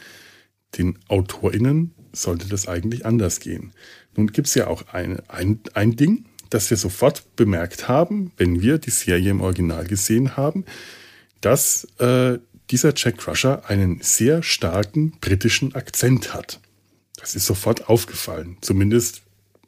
Den 0.78 0.98
AutorInnen 1.08 1.94
sollte 2.12 2.48
das 2.48 2.68
eigentlich 2.68 3.06
anders 3.06 3.40
gehen. 3.40 3.72
Nun 4.16 4.28
gibt 4.28 4.48
es 4.48 4.54
ja 4.54 4.66
auch 4.66 4.88
ein, 4.92 5.20
ein, 5.28 5.60
ein 5.74 5.96
Ding, 5.96 6.26
das 6.48 6.70
wir 6.70 6.76
sofort 6.76 7.36
bemerkt 7.36 7.88
haben, 7.88 8.32
wenn 8.36 8.60
wir 8.60 8.78
die 8.78 8.90
Serie 8.90 9.30
im 9.30 9.40
Original 9.40 9.86
gesehen 9.86 10.36
haben, 10.36 10.64
dass 11.40 11.86
äh, 11.98 12.38
dieser 12.70 12.92
Jack 12.96 13.18
Crusher 13.18 13.68
einen 13.68 14.00
sehr 14.00 14.42
starken 14.42 15.12
britischen 15.20 15.74
Akzent 15.74 16.34
hat. 16.34 16.60
Das 17.18 17.34
ist 17.34 17.46
sofort 17.46 17.88
aufgefallen. 17.88 18.56
Zumindest 18.60 19.22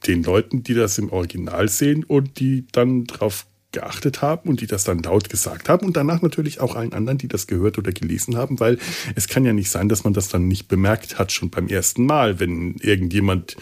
den 0.07 0.23
Leuten, 0.23 0.63
die 0.63 0.75
das 0.75 0.99
im 0.99 1.11
Original 1.11 1.69
sehen 1.69 2.05
und 2.05 2.41
die 2.41 2.67
dann 2.73 3.05
drauf 3.05 3.47
geachtet 3.73 4.21
haben 4.21 4.51
und 4.51 4.61
die 4.61 4.67
das 4.67 4.85
dann 4.85 5.03
laut 5.03 5.31
gesagt 5.31 5.69
haben 5.69 5.87
und 5.87 5.97
danach 5.97 6.21
natürlich 6.21 6.61
auch 6.61 6.77
allen 6.77 6.93
anderen, 6.93 7.19
die 7.19 7.29
das 7.29 7.47
gehört 7.47 7.79
oder 7.79 7.93
gelesen 7.93 8.37
haben, 8.37 8.61
weil 8.61 8.79
es 9.15 9.29
kann 9.29 9.45
ja 9.45 9.53
nicht 9.53 9.71
sein, 9.71 9.89
dass 9.89 10.05
man 10.05 10.13
das 10.13 10.29
dann 10.29 10.47
nicht 10.47 10.69
bemerkt 10.69 11.19
hat 11.19 11.33
schon 11.33 11.51
beim 11.51 11.69
ersten 11.69 12.05
Mal, 12.05 12.39
wenn 12.39 12.77
irgendjemand 12.77 13.57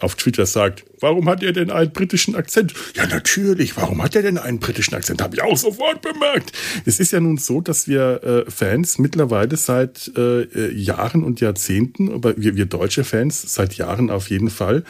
auf 0.00 0.14
Twitter 0.14 0.46
sagt, 0.46 0.84
warum 1.00 1.28
hat 1.28 1.42
er 1.42 1.52
denn 1.52 1.70
einen 1.70 1.92
britischen 1.92 2.34
Akzent? 2.34 2.74
Ja, 2.94 3.06
natürlich, 3.06 3.76
warum 3.76 4.02
hat 4.02 4.16
er 4.16 4.22
denn 4.22 4.38
einen 4.38 4.58
britischen 4.58 4.94
Akzent? 4.94 5.22
Habe 5.22 5.36
ich 5.36 5.42
auch 5.42 5.56
sofort 5.56 6.02
bemerkt. 6.02 6.52
Es 6.84 7.00
ist 7.00 7.12
ja 7.12 7.20
nun 7.20 7.38
so, 7.38 7.60
dass 7.60 7.88
wir 7.88 8.22
äh, 8.22 8.50
Fans 8.50 8.98
mittlerweile 8.98 9.56
seit 9.56 10.10
äh, 10.16 10.72
Jahren 10.72 11.24
und 11.24 11.40
Jahrzehnten, 11.40 12.12
aber 12.12 12.36
wir, 12.36 12.56
wir 12.56 12.66
deutsche 12.66 13.04
Fans 13.04 13.54
seit 13.54 13.74
Jahren 13.74 14.10
auf 14.10 14.30
jeden 14.30 14.50
Fall, 14.50 14.84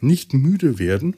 nicht 0.00 0.34
müde 0.34 0.78
werden, 0.78 1.16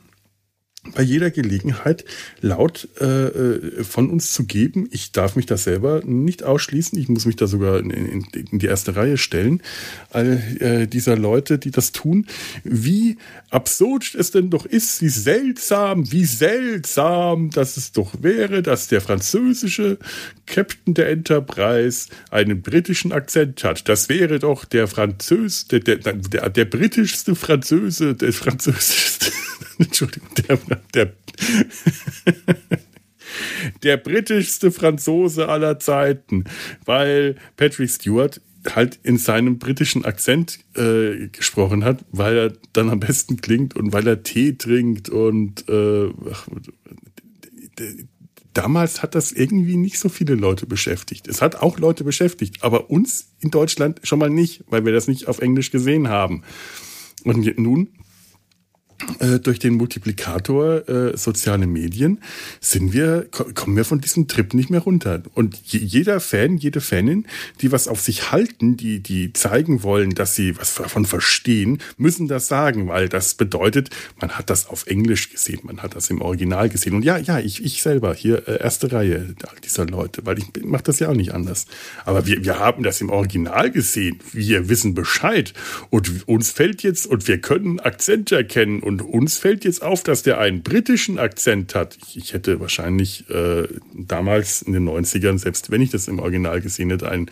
bei 0.94 1.02
jeder 1.02 1.30
Gelegenheit 1.30 2.04
laut 2.40 2.88
äh, 3.00 3.04
äh, 3.04 3.84
von 3.84 4.10
uns 4.10 4.32
zu 4.32 4.44
geben. 4.44 4.88
Ich 4.90 5.12
darf 5.12 5.36
mich 5.36 5.46
da 5.46 5.56
selber 5.56 6.02
nicht 6.04 6.42
ausschließen. 6.42 6.98
Ich 6.98 7.08
muss 7.08 7.26
mich 7.26 7.36
da 7.36 7.46
sogar 7.46 7.78
in, 7.78 7.90
in, 7.90 8.26
in 8.32 8.58
die 8.58 8.66
erste 8.66 8.96
Reihe 8.96 9.18
stellen. 9.18 9.62
All 10.10 10.42
äh, 10.60 10.86
dieser 10.86 11.16
Leute, 11.16 11.58
die 11.58 11.70
das 11.70 11.92
tun. 11.92 12.26
Wie 12.64 13.18
absurd 13.50 14.14
es 14.14 14.30
denn 14.30 14.50
doch 14.50 14.66
ist, 14.66 15.02
wie 15.02 15.08
seltsam, 15.08 16.10
wie 16.12 16.24
seltsam, 16.24 17.50
dass 17.50 17.76
es 17.76 17.92
doch 17.92 18.22
wäre, 18.22 18.62
dass 18.62 18.88
der 18.88 19.00
französische 19.00 19.98
Captain 20.46 20.94
der 20.94 21.10
Enterprise 21.10 22.08
einen 22.30 22.62
britischen 22.62 23.12
Akzent 23.12 23.64
hat. 23.64 23.88
Das 23.88 24.08
wäre 24.08 24.38
doch 24.38 24.64
der 24.64 24.88
Französ, 24.88 25.66
der, 25.68 25.80
der, 25.80 25.96
der, 25.96 26.50
der 26.50 26.64
britischste 26.64 27.34
Französe, 27.34 28.14
der 28.14 28.32
französischste 28.32 29.32
Entschuldigung, 29.78 30.28
der, 30.48 30.58
der, 30.94 31.12
der 33.82 33.96
britischste 33.96 34.70
Franzose 34.70 35.48
aller 35.48 35.78
Zeiten, 35.78 36.44
weil 36.84 37.36
Patrick 37.56 37.90
Stewart 37.90 38.40
halt 38.74 38.98
in 39.02 39.18
seinem 39.18 39.58
britischen 39.58 40.04
Akzent 40.04 40.58
äh, 40.74 41.28
gesprochen 41.28 41.84
hat, 41.84 42.04
weil 42.10 42.36
er 42.36 42.52
dann 42.72 42.90
am 42.90 43.00
besten 43.00 43.36
klingt 43.36 43.76
und 43.76 43.92
weil 43.92 44.06
er 44.06 44.22
Tee 44.22 44.54
trinkt 44.54 45.08
und 45.08 45.68
äh, 45.68 46.08
ach, 46.32 46.48
damals 48.52 49.02
hat 49.02 49.14
das 49.14 49.32
irgendwie 49.32 49.76
nicht 49.76 49.98
so 49.98 50.08
viele 50.08 50.34
Leute 50.34 50.66
beschäftigt. 50.66 51.28
Es 51.28 51.42
hat 51.42 51.56
auch 51.56 51.78
Leute 51.78 52.04
beschäftigt, 52.04 52.62
aber 52.62 52.90
uns 52.90 53.34
in 53.40 53.50
Deutschland 53.50 54.00
schon 54.02 54.18
mal 54.18 54.30
nicht, 54.30 54.64
weil 54.68 54.84
wir 54.84 54.92
das 54.92 55.08
nicht 55.08 55.28
auf 55.28 55.40
Englisch 55.40 55.70
gesehen 55.70 56.08
haben. 56.08 56.42
Und 57.24 57.58
nun 57.58 57.90
durch 59.42 59.58
den 59.58 59.74
Multiplikator 59.74 60.88
äh, 60.88 61.16
soziale 61.16 61.66
Medien 61.66 62.20
sind 62.60 62.92
wir 62.92 63.26
kommen 63.54 63.76
wir 63.76 63.84
von 63.84 64.00
diesem 64.00 64.28
Trip 64.28 64.54
nicht 64.54 64.70
mehr 64.70 64.80
runter. 64.80 65.22
Und 65.34 65.56
jeder 65.66 66.20
Fan 66.20 66.56
jede 66.56 66.80
Fanin 66.80 67.26
die 67.60 67.72
was 67.72 67.88
auf 67.88 68.00
sich 68.00 68.32
halten 68.32 68.76
die 68.76 69.00
die 69.00 69.32
zeigen 69.32 69.82
wollen 69.82 70.10
dass 70.14 70.34
sie 70.34 70.56
was 70.58 70.74
davon 70.74 71.04
verstehen 71.04 71.78
müssen 71.96 72.28
das 72.28 72.48
sagen 72.48 72.88
weil 72.88 73.08
das 73.08 73.34
bedeutet 73.34 73.90
man 74.20 74.32
hat 74.32 74.50
das 74.50 74.66
auf 74.66 74.86
Englisch 74.86 75.30
gesehen 75.30 75.60
man 75.62 75.82
hat 75.82 75.94
das 75.94 76.10
im 76.10 76.20
Original 76.20 76.68
gesehen. 76.68 76.94
Und 76.94 77.04
ja 77.04 77.18
ja 77.18 77.38
ich 77.38 77.64
ich 77.64 77.82
selber 77.82 78.14
hier 78.14 78.48
äh, 78.48 78.60
erste 78.60 78.92
Reihe 78.92 79.34
dieser 79.64 79.86
Leute 79.86 80.24
weil 80.24 80.38
ich 80.38 80.46
mache 80.64 80.84
das 80.84 80.98
ja 80.98 81.08
auch 81.08 81.14
nicht 81.14 81.34
anders. 81.34 81.66
Aber 82.04 82.26
wir 82.26 82.44
wir 82.44 82.58
haben 82.58 82.82
das 82.82 83.00
im 83.00 83.10
Original 83.10 83.70
gesehen. 83.70 84.18
Wir 84.32 84.68
wissen 84.68 84.94
Bescheid. 84.94 85.52
Und 85.90 86.28
uns 86.28 86.50
fällt 86.50 86.82
jetzt 86.82 87.06
und 87.06 87.28
wir 87.28 87.40
können 87.40 87.80
Akzente 87.80 88.36
erkennen 88.36 88.80
und 88.86 89.02
uns 89.02 89.36
fällt 89.36 89.64
jetzt 89.64 89.82
auf, 89.82 90.04
dass 90.04 90.22
der 90.22 90.38
einen 90.38 90.62
britischen 90.62 91.18
Akzent 91.18 91.74
hat. 91.74 91.98
Ich 92.14 92.32
hätte 92.32 92.60
wahrscheinlich 92.60 93.28
äh, 93.28 93.66
damals 93.92 94.62
in 94.62 94.72
den 94.72 94.88
90ern, 94.88 95.38
selbst 95.38 95.72
wenn 95.72 95.82
ich 95.82 95.90
das 95.90 96.06
im 96.06 96.20
Original 96.20 96.60
gesehen 96.60 96.90
hätte, 96.90 97.10
einen 97.10 97.28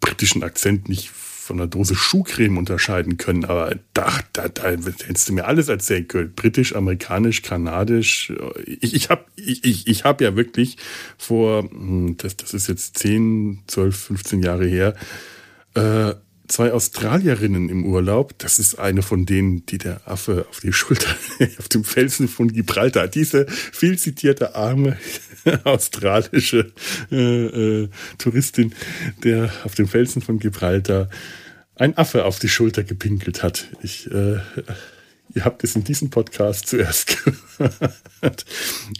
britischen 0.00 0.42
Akzent 0.42 0.88
nicht 0.88 1.10
von 1.10 1.60
einer 1.60 1.68
Dose 1.68 1.94
Schuhcreme 1.94 2.56
unterscheiden 2.56 3.18
können. 3.18 3.44
Aber 3.44 3.76
da, 3.92 4.10
da, 4.32 4.48
da 4.48 4.70
hättest 4.70 5.28
du 5.28 5.34
mir 5.34 5.44
alles 5.44 5.68
erzählen 5.68 6.08
können. 6.08 6.32
Britisch, 6.34 6.74
amerikanisch, 6.74 7.42
kanadisch. 7.42 8.32
Ich, 8.64 8.94
ich 8.94 9.10
habe 9.10 9.26
ich, 9.36 9.62
ich, 9.64 9.86
ich 9.86 10.04
hab 10.04 10.22
ja 10.22 10.34
wirklich 10.34 10.78
vor, 11.18 11.64
hm, 11.64 12.16
das, 12.16 12.38
das 12.38 12.54
ist 12.54 12.68
jetzt 12.68 12.96
10, 12.98 13.64
12, 13.66 13.96
15 13.96 14.42
Jahre 14.42 14.66
her, 14.66 14.94
äh, 15.74 16.14
zwei 16.52 16.72
Australierinnen 16.72 17.68
im 17.68 17.84
Urlaub. 17.86 18.38
Das 18.38 18.58
ist 18.58 18.78
eine 18.78 19.02
von 19.02 19.26
denen, 19.26 19.64
die 19.66 19.78
der 19.78 20.06
Affe 20.06 20.46
auf 20.50 20.60
die 20.60 20.72
Schulter, 20.72 21.10
auf 21.58 21.68
dem 21.68 21.82
Felsen 21.82 22.28
von 22.28 22.52
Gibraltar, 22.52 23.08
diese 23.08 23.46
viel 23.48 23.98
zitierte 23.98 24.54
arme 24.54 24.98
australische 25.64 26.72
äh, 27.10 27.16
äh, 27.16 27.88
Touristin, 28.18 28.74
der 29.24 29.50
auf 29.64 29.74
dem 29.74 29.88
Felsen 29.88 30.22
von 30.22 30.38
Gibraltar 30.38 31.08
ein 31.74 31.96
Affe 31.96 32.26
auf 32.26 32.38
die 32.38 32.48
Schulter 32.48 32.84
gepinkelt 32.84 33.42
hat. 33.42 33.68
Ich, 33.82 34.10
äh, 34.10 34.38
ihr 35.34 35.44
habt 35.44 35.64
es 35.64 35.74
in 35.74 35.84
diesem 35.84 36.10
Podcast 36.10 36.66
zuerst 36.66 37.24
gehört. 37.58 38.44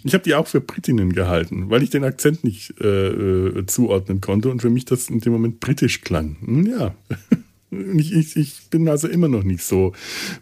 Ich 0.03 0.13
habe 0.13 0.23
die 0.23 0.33
auch 0.33 0.47
für 0.47 0.59
Britinnen 0.59 1.13
gehalten, 1.13 1.69
weil 1.69 1.83
ich 1.83 1.91
den 1.91 2.03
Akzent 2.03 2.43
nicht 2.43 2.73
äh, 2.81 3.07
äh 3.07 3.65
zuordnen 3.67 4.21
konnte 4.21 4.49
und 4.49 4.61
für 4.61 4.71
mich 4.71 4.85
das 4.85 5.09
in 5.09 5.19
dem 5.19 5.33
Moment 5.33 5.59
britisch 5.59 6.01
klang. 6.01 6.65
Ja. 6.67 6.95
Ich, 7.97 8.35
ich, 8.35 8.69
bin 8.69 8.87
also 8.87 9.07
immer 9.07 9.27
noch 9.27 9.43
nicht 9.43 9.63
so 9.63 9.93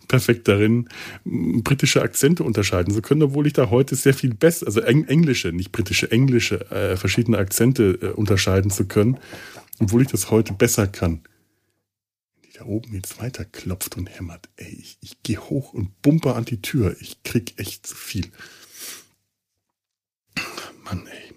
perfekt 0.07 0.47
darin, 0.47 0.89
britische 1.23 2.01
Akzente 2.01 2.43
unterscheiden 2.43 2.93
zu 2.93 3.01
können, 3.01 3.23
obwohl 3.23 3.47
ich 3.47 3.53
da 3.53 3.69
heute 3.69 3.95
sehr 3.95 4.13
viel 4.13 4.33
besser, 4.33 4.67
also 4.67 4.81
eng, 4.81 5.05
englische, 5.05 5.51
nicht 5.51 5.71
britische, 5.71 6.11
englische, 6.11 6.69
äh, 6.71 6.97
verschiedene 6.97 7.37
Akzente 7.37 7.99
äh, 8.01 8.07
unterscheiden 8.07 8.71
zu 8.71 8.85
können, 8.85 9.17
obwohl 9.79 10.01
ich 10.01 10.09
das 10.09 10.31
heute 10.31 10.53
besser 10.53 10.87
kann. 10.87 11.21
Die 12.45 12.57
da 12.57 12.65
oben 12.65 12.93
jetzt 12.93 13.19
weiter 13.19 13.45
klopft 13.45 13.97
und 13.97 14.07
hämmert, 14.07 14.49
ey, 14.57 14.73
ich, 14.79 14.97
ich 15.01 15.23
gehe 15.23 15.39
hoch 15.39 15.73
und 15.73 16.01
bumper 16.01 16.35
an 16.35 16.45
die 16.45 16.61
Tür. 16.61 16.95
Ich 16.99 17.23
krieg 17.23 17.53
echt 17.57 17.87
zu 17.87 17.95
viel. 17.95 18.27
Mann, 20.83 21.07
ey. 21.07 21.33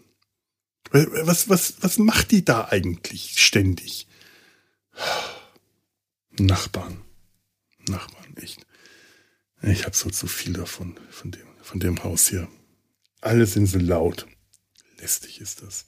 Was, 1.25 1.49
was, 1.49 1.75
was 1.81 1.99
macht 1.99 2.31
die 2.31 2.45
da 2.45 2.69
eigentlich 2.71 3.43
ständig? 3.43 4.07
Nachbarn. 6.39 7.03
Nachbarn, 7.89 8.37
echt. 8.37 8.67
Ich 9.63 9.85
habe 9.85 9.97
so 9.97 10.11
zu 10.11 10.27
viel 10.27 10.53
davon, 10.53 10.99
von 11.11 11.31
dem, 11.31 11.47
von 11.63 11.81
dem 11.81 12.03
Haus 12.03 12.29
hier. 12.29 12.49
Alle 13.21 13.47
sind 13.47 13.67
so 13.67 13.79
laut. 13.79 14.27
Lästig 14.99 15.41
ist 15.41 15.63
das. 15.63 15.87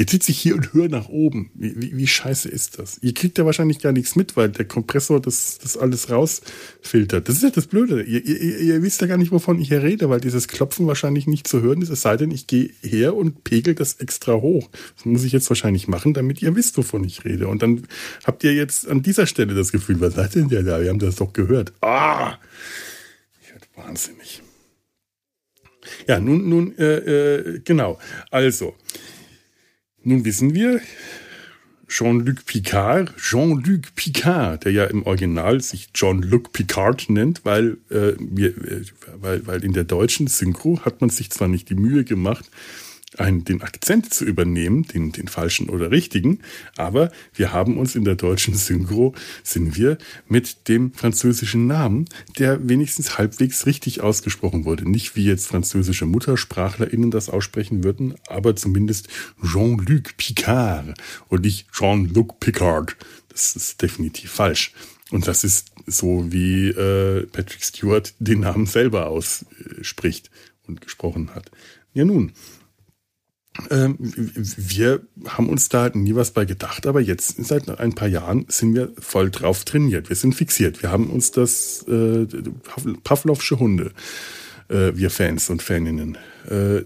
Jetzt 0.00 0.12
sitze 0.12 0.30
ich 0.30 0.40
hier 0.40 0.54
und 0.54 0.72
höre 0.72 0.88
nach 0.88 1.10
oben. 1.10 1.50
Wie, 1.52 1.78
wie, 1.78 1.94
wie, 1.94 2.06
scheiße 2.06 2.48
ist 2.48 2.78
das? 2.78 2.96
Ihr 3.02 3.12
kriegt 3.12 3.36
ja 3.36 3.44
wahrscheinlich 3.44 3.80
gar 3.80 3.92
nichts 3.92 4.16
mit, 4.16 4.34
weil 4.34 4.48
der 4.48 4.64
Kompressor 4.64 5.20
das, 5.20 5.58
das 5.58 5.76
alles 5.76 6.08
rausfiltert. 6.08 7.28
Das 7.28 7.36
ist 7.36 7.42
ja 7.42 7.50
das 7.50 7.66
Blöde. 7.66 8.02
Ihr, 8.04 8.24
ihr, 8.24 8.60
ihr 8.60 8.82
wisst 8.82 9.02
ja 9.02 9.06
gar 9.08 9.18
nicht, 9.18 9.30
wovon 9.30 9.60
ich 9.60 9.68
hier 9.68 9.82
rede, 9.82 10.08
weil 10.08 10.18
dieses 10.18 10.48
Klopfen 10.48 10.86
wahrscheinlich 10.86 11.26
nicht 11.26 11.46
zu 11.46 11.60
hören 11.60 11.82
ist, 11.82 11.90
es 11.90 12.00
sei 12.00 12.16
denn, 12.16 12.30
ich 12.30 12.46
gehe 12.46 12.70
her 12.80 13.14
und 13.14 13.44
pegel 13.44 13.74
das 13.74 14.00
extra 14.00 14.36
hoch. 14.36 14.70
Das 14.96 15.04
muss 15.04 15.22
ich 15.22 15.32
jetzt 15.32 15.50
wahrscheinlich 15.50 15.86
machen, 15.86 16.14
damit 16.14 16.40
ihr 16.40 16.56
wisst, 16.56 16.78
wovon 16.78 17.04
ich 17.04 17.26
rede. 17.26 17.48
Und 17.48 17.60
dann 17.60 17.82
habt 18.24 18.42
ihr 18.42 18.54
jetzt 18.54 18.88
an 18.88 19.02
dieser 19.02 19.26
Stelle 19.26 19.54
das 19.54 19.70
Gefühl, 19.70 20.00
was 20.00 20.14
seid 20.14 20.34
denn 20.34 20.48
der 20.48 20.62
da? 20.62 20.80
Wir 20.80 20.88
haben 20.88 20.98
das 20.98 21.16
doch 21.16 21.34
gehört. 21.34 21.74
Ah! 21.82 22.38
Ich 23.42 23.52
werde 23.52 23.66
wahnsinnig. 23.76 24.40
Ja, 26.08 26.20
nun, 26.20 26.48
nun, 26.48 26.78
äh, 26.78 26.84
äh, 26.84 27.60
genau. 27.62 27.98
Also, 28.30 28.74
nun 30.04 30.24
wissen 30.24 30.54
wir, 30.54 30.80
Jean-Luc 31.88 32.46
Picard, 32.46 33.12
Jean-Luc 33.16 33.94
Picard, 33.96 34.64
der 34.64 34.72
ja 34.72 34.84
im 34.84 35.02
Original 35.04 35.60
sich 35.60 35.92
Jean-Luc 35.92 36.52
Picard 36.52 37.10
nennt, 37.10 37.44
weil, 37.44 37.78
äh, 37.90 38.12
wir, 38.18 38.50
äh, 38.50 38.84
weil, 39.20 39.46
weil 39.46 39.64
in 39.64 39.72
der 39.72 39.84
deutschen 39.84 40.28
Synchro 40.28 40.80
hat 40.84 41.00
man 41.00 41.10
sich 41.10 41.30
zwar 41.30 41.48
nicht 41.48 41.68
die 41.68 41.74
Mühe 41.74 42.04
gemacht, 42.04 42.48
einen, 43.18 43.44
den 43.44 43.62
Akzent 43.62 44.12
zu 44.14 44.24
übernehmen, 44.24 44.84
den, 44.84 45.12
den 45.12 45.28
falschen 45.28 45.68
oder 45.68 45.90
richtigen, 45.90 46.40
aber 46.76 47.10
wir 47.34 47.52
haben 47.52 47.76
uns 47.76 47.96
in 47.96 48.04
der 48.04 48.14
deutschen 48.14 48.54
Synchro, 48.54 49.14
sind 49.42 49.76
wir 49.76 49.98
mit 50.28 50.68
dem 50.68 50.92
französischen 50.92 51.66
Namen, 51.66 52.06
der 52.38 52.68
wenigstens 52.68 53.18
halbwegs 53.18 53.66
richtig 53.66 54.00
ausgesprochen 54.00 54.64
wurde. 54.64 54.88
Nicht 54.88 55.16
wie 55.16 55.24
jetzt 55.24 55.48
französische 55.48 56.06
MuttersprachlerInnen 56.06 57.10
das 57.10 57.28
aussprechen 57.28 57.82
würden, 57.82 58.14
aber 58.28 58.54
zumindest 58.54 59.08
Jean-Luc 59.44 60.16
Picard 60.16 60.94
und 61.28 61.42
nicht 61.42 61.72
Jean-Luc 61.72 62.38
Picard. 62.38 62.96
Das 63.28 63.56
ist 63.56 63.82
definitiv 63.82 64.30
falsch. 64.30 64.72
Und 65.10 65.26
das 65.26 65.42
ist 65.42 65.72
so, 65.86 66.26
wie 66.30 66.68
äh, 66.68 67.26
Patrick 67.26 67.64
Stewart 67.64 68.14
den 68.20 68.40
Namen 68.40 68.66
selber 68.66 69.08
ausspricht 69.08 70.30
und 70.68 70.80
gesprochen 70.80 71.34
hat. 71.34 71.50
Ja 71.92 72.04
nun, 72.04 72.32
ähm, 73.70 73.96
wir 73.98 75.02
haben 75.26 75.48
uns 75.48 75.68
da 75.68 75.90
nie 75.90 76.14
was 76.14 76.30
bei 76.30 76.44
gedacht, 76.44 76.86
aber 76.86 77.00
jetzt 77.00 77.44
seit 77.44 77.68
ein 77.80 77.94
paar 77.94 78.08
Jahren 78.08 78.46
sind 78.48 78.74
wir 78.74 78.92
voll 78.98 79.30
drauf 79.30 79.64
trainiert. 79.64 80.08
Wir 80.08 80.16
sind 80.16 80.34
fixiert. 80.34 80.82
Wir 80.82 80.90
haben 80.90 81.10
uns 81.10 81.30
das 81.30 81.82
äh, 81.88 82.26
Pavlovsche 83.04 83.58
Hunde, 83.58 83.92
äh, 84.68 84.92
wir 84.94 85.10
Fans 85.10 85.50
und 85.50 85.62
Faninnen. 85.62 86.18
Äh, 86.48 86.82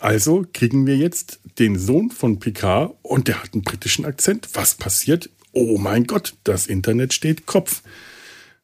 also 0.00 0.44
kriegen 0.52 0.86
wir 0.86 0.96
jetzt 0.96 1.40
den 1.58 1.78
Sohn 1.78 2.10
von 2.10 2.40
Picard 2.40 2.96
und 3.02 3.28
der 3.28 3.42
hat 3.42 3.54
einen 3.54 3.62
britischen 3.62 4.04
Akzent. 4.04 4.48
Was 4.54 4.74
passiert? 4.74 5.30
Oh 5.52 5.78
mein 5.78 6.04
Gott, 6.04 6.34
das 6.44 6.66
Internet 6.66 7.12
steht 7.12 7.46
Kopf. 7.46 7.82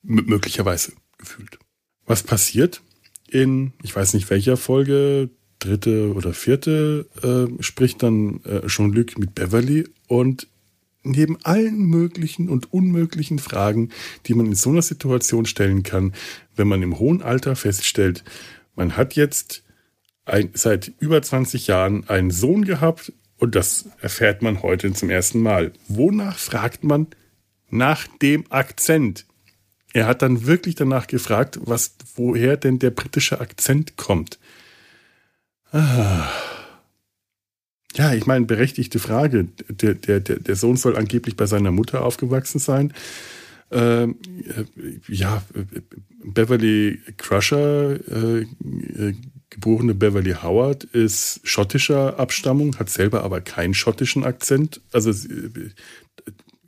M 0.02 0.24
möglicherweise 0.26 0.92
gefühlt. 1.18 1.58
Was 2.06 2.22
passiert? 2.22 2.82
In, 3.30 3.72
ich 3.82 3.94
weiß 3.94 4.14
nicht 4.14 4.30
welcher 4.30 4.56
Folge, 4.56 5.30
dritte 5.58 6.12
oder 6.14 6.32
vierte, 6.32 7.06
äh, 7.22 7.62
spricht 7.62 8.02
dann 8.02 8.40
äh, 8.44 8.66
Jean-Luc 8.66 9.18
mit 9.18 9.34
Beverly 9.34 9.88
und 10.06 10.46
neben 11.02 11.38
allen 11.44 11.78
möglichen 11.78 12.48
und 12.48 12.72
unmöglichen 12.72 13.38
Fragen, 13.38 13.90
die 14.26 14.34
man 14.34 14.46
in 14.46 14.54
so 14.54 14.70
einer 14.70 14.82
Situation 14.82 15.46
stellen 15.46 15.82
kann, 15.82 16.12
wenn 16.56 16.68
man 16.68 16.82
im 16.82 16.98
hohen 16.98 17.22
Alter 17.22 17.56
feststellt, 17.56 18.24
man 18.74 18.96
hat 18.96 19.14
jetzt 19.14 19.64
ein, 20.24 20.50
seit 20.54 20.92
über 20.98 21.20
20 21.22 21.66
Jahren 21.66 22.08
einen 22.08 22.30
Sohn 22.30 22.64
gehabt 22.64 23.12
und 23.38 23.54
das 23.54 23.88
erfährt 24.00 24.42
man 24.42 24.62
heute 24.62 24.92
zum 24.92 25.10
ersten 25.10 25.40
Mal. 25.40 25.72
Wonach 25.88 26.38
fragt 26.38 26.84
man? 26.84 27.06
Nach 27.70 28.06
dem 28.22 28.44
Akzent. 28.50 29.26
Er 29.92 30.06
hat 30.06 30.22
dann 30.22 30.46
wirklich 30.46 30.74
danach 30.74 31.06
gefragt, 31.06 31.58
was, 31.62 31.94
woher 32.14 32.56
denn 32.56 32.78
der 32.78 32.90
britische 32.90 33.40
Akzent 33.40 33.96
kommt. 33.96 34.38
Ja, 37.94 38.14
ich 38.14 38.26
meine, 38.26 38.46
berechtigte 38.46 38.98
Frage. 38.98 39.48
Der, 39.68 39.94
der, 39.94 40.20
der, 40.20 40.56
Sohn 40.56 40.76
soll 40.76 40.96
angeblich 40.96 41.36
bei 41.36 41.46
seiner 41.46 41.72
Mutter 41.72 42.04
aufgewachsen 42.04 42.58
sein. 42.58 42.92
Ähm, 43.70 44.16
ja, 45.08 45.42
Beverly 46.24 47.00
Crusher, 47.16 47.98
äh, 48.08 48.40
äh, 48.40 49.14
geborene 49.50 49.94
Beverly 49.94 50.34
Howard, 50.42 50.84
ist 50.84 51.40
schottischer 51.42 52.18
Abstammung, 52.18 52.78
hat 52.78 52.88
selber 52.88 53.24
aber 53.24 53.40
keinen 53.40 53.74
schottischen 53.74 54.24
Akzent. 54.24 54.80
Also 54.92 55.12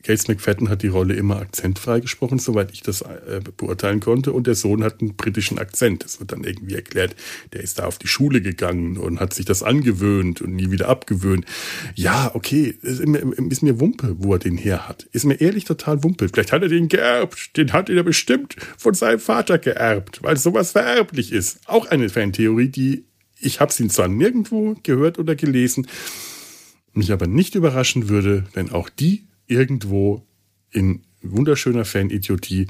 Gates 0.03 0.29
McFadden 0.29 0.69
hat 0.69 0.83
die 0.83 0.89
Rolle 0.89 1.15
immer 1.15 1.37
akzentfrei 1.37 2.01
gesprochen, 2.01 2.39
soweit 2.39 2.73
ich 2.73 2.83
das 2.83 3.03
äh, 3.03 3.41
beurteilen 3.57 4.01
konnte. 4.01 4.33
Und 4.33 4.47
der 4.47 4.55
Sohn 4.55 4.83
hat 4.83 5.01
einen 5.01 5.17
britischen 5.17 5.59
Akzent. 5.59 6.05
Das 6.05 6.21
wird 6.21 6.33
dann 6.33 6.45
irgendwie 6.45 6.75
erklärt. 6.75 7.15
Der 7.53 7.63
ist 7.63 7.79
da 7.79 7.85
auf 7.85 7.99
die 7.99 8.09
Schule 8.09 8.41
gegangen 8.41 8.97
und 8.97 9.21
hat 9.21 9.35
sich 9.35 9.45
das 9.45 9.63
angewöhnt 9.63 10.41
und 10.41 10.55
nie 10.55 10.71
wieder 10.71 10.89
abgewöhnt. 10.89 11.45
Ja, 11.95 12.31
okay, 12.35 12.75
ist 12.83 13.07
mir, 13.07 13.21
ist 13.51 13.63
mir 13.63 13.79
Wumpe, 13.81 14.17
wo 14.19 14.33
er 14.33 14.39
den 14.39 14.57
her 14.57 14.89
hat. 14.89 15.05
Ist 15.13 15.27
mir 15.27 15.41
ehrlich 15.41 15.65
total 15.65 16.03
Wumpe. 16.03 16.29
Vielleicht 16.29 16.53
hat 16.53 16.63
er 16.63 16.69
den 16.69 16.89
geerbt. 16.89 17.57
Den 17.57 17.73
hat 17.73 17.91
er 17.91 18.03
bestimmt 18.03 18.57
von 18.79 18.95
seinem 18.95 19.21
Vater 19.21 19.59
geerbt, 19.59 20.23
weil 20.23 20.37
sowas 20.37 20.73
vererblich 20.73 21.33
ist. 21.33 21.61
Auch 21.67 21.87
eine 21.87 22.09
Fantheorie, 22.09 22.69
die 22.69 23.05
ich 23.41 23.61
habe 23.61 23.73
sie 23.73 23.89
zwar 23.89 24.09
nirgendwo 24.09 24.77
gehört 24.83 25.19
oder 25.19 25.35
gelesen, 25.35 25.87
mich 26.93 27.13
aber 27.13 27.27
nicht 27.27 27.55
überraschen 27.55 28.09
würde, 28.09 28.45
wenn 28.53 28.71
auch 28.71 28.89
die 28.89 29.25
irgendwo 29.51 30.27
in 30.71 31.03
wunderschöner 31.23 31.85
Fan-Idiotie 31.85 32.69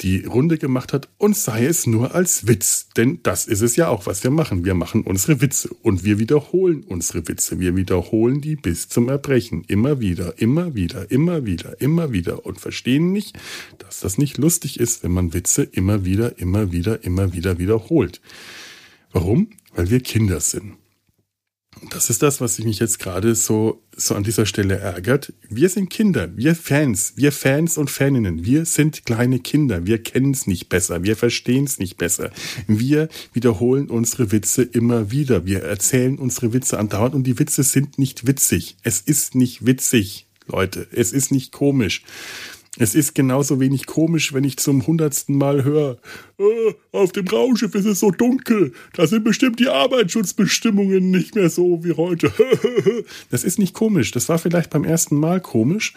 die 0.00 0.24
Runde 0.24 0.58
gemacht 0.58 0.92
hat 0.92 1.08
und 1.18 1.36
sei 1.36 1.66
es 1.66 1.86
nur 1.86 2.14
als 2.14 2.48
Witz. 2.48 2.88
Denn 2.96 3.20
das 3.22 3.46
ist 3.46 3.60
es 3.60 3.76
ja 3.76 3.88
auch, 3.88 4.06
was 4.06 4.24
wir 4.24 4.30
machen. 4.30 4.64
Wir 4.64 4.74
machen 4.74 5.02
unsere 5.02 5.40
Witze 5.40 5.68
und 5.82 6.04
wir 6.04 6.18
wiederholen 6.18 6.82
unsere 6.82 7.28
Witze. 7.28 7.60
Wir 7.60 7.76
wiederholen 7.76 8.40
die 8.40 8.56
bis 8.56 8.88
zum 8.88 9.08
Erbrechen. 9.08 9.62
Immer 9.68 10.00
wieder, 10.00 10.38
immer 10.38 10.74
wieder, 10.74 11.10
immer 11.10 11.46
wieder, 11.46 11.80
immer 11.80 12.12
wieder 12.12 12.44
und 12.44 12.60
verstehen 12.60 13.12
nicht, 13.12 13.38
dass 13.78 14.00
das 14.00 14.18
nicht 14.18 14.36
lustig 14.36 14.80
ist, 14.80 15.04
wenn 15.04 15.12
man 15.12 15.32
Witze 15.32 15.62
immer 15.62 16.04
wieder, 16.04 16.38
immer 16.38 16.72
wieder, 16.72 17.04
immer 17.04 17.32
wieder 17.32 17.58
wiederholt. 17.58 18.20
Warum? 19.12 19.50
Weil 19.74 19.90
wir 19.90 20.00
Kinder 20.00 20.40
sind. 20.40 20.74
Das 21.90 22.10
ist 22.10 22.22
das, 22.22 22.40
was 22.40 22.58
mich 22.58 22.78
jetzt 22.78 22.98
gerade 22.98 23.34
so, 23.34 23.82
so 23.96 24.14
an 24.14 24.24
dieser 24.24 24.46
Stelle 24.46 24.78
ärgert. 24.78 25.32
Wir 25.48 25.68
sind 25.68 25.90
Kinder, 25.90 26.28
wir 26.36 26.54
Fans, 26.54 27.14
wir 27.16 27.32
Fans 27.32 27.78
und 27.78 27.90
Faninnen, 27.90 28.44
wir 28.44 28.64
sind 28.64 29.04
kleine 29.04 29.38
Kinder, 29.38 29.86
wir 29.86 30.02
kennen 30.02 30.32
es 30.32 30.46
nicht 30.46 30.68
besser, 30.68 31.02
wir 31.02 31.16
verstehen 31.16 31.64
es 31.64 31.78
nicht 31.78 31.96
besser. 31.96 32.30
Wir 32.66 33.08
wiederholen 33.32 33.90
unsere 33.90 34.32
Witze 34.32 34.62
immer 34.62 35.10
wieder, 35.10 35.46
wir 35.46 35.62
erzählen 35.62 36.18
unsere 36.18 36.52
Witze 36.52 36.78
andauernd 36.78 37.14
und 37.14 37.24
die 37.24 37.38
Witze 37.38 37.62
sind 37.62 37.98
nicht 37.98 38.26
witzig. 38.26 38.76
Es 38.82 39.00
ist 39.00 39.34
nicht 39.34 39.66
witzig, 39.66 40.26
Leute, 40.46 40.86
es 40.92 41.12
ist 41.12 41.32
nicht 41.32 41.52
komisch. 41.52 42.02
Es 42.76 42.94
ist 42.94 43.14
genauso 43.14 43.60
wenig 43.60 43.86
komisch, 43.86 44.32
wenn 44.32 44.42
ich 44.42 44.56
zum 44.56 44.86
hundertsten 44.86 45.38
Mal 45.38 45.62
höre, 45.62 45.98
äh, 46.38 46.74
auf 46.90 47.12
dem 47.12 47.28
Raumschiff 47.28 47.74
ist 47.74 47.86
es 47.86 48.00
so 48.00 48.10
dunkel, 48.10 48.72
da 48.94 49.06
sind 49.06 49.22
bestimmt 49.24 49.60
die 49.60 49.68
Arbeitsschutzbestimmungen 49.68 51.10
nicht 51.10 51.36
mehr 51.36 51.50
so 51.50 51.84
wie 51.84 51.92
heute. 51.92 52.32
das 53.30 53.44
ist 53.44 53.58
nicht 53.58 53.74
komisch. 53.74 54.10
Das 54.10 54.28
war 54.28 54.38
vielleicht 54.38 54.70
beim 54.70 54.84
ersten 54.84 55.16
Mal 55.16 55.40
komisch, 55.40 55.94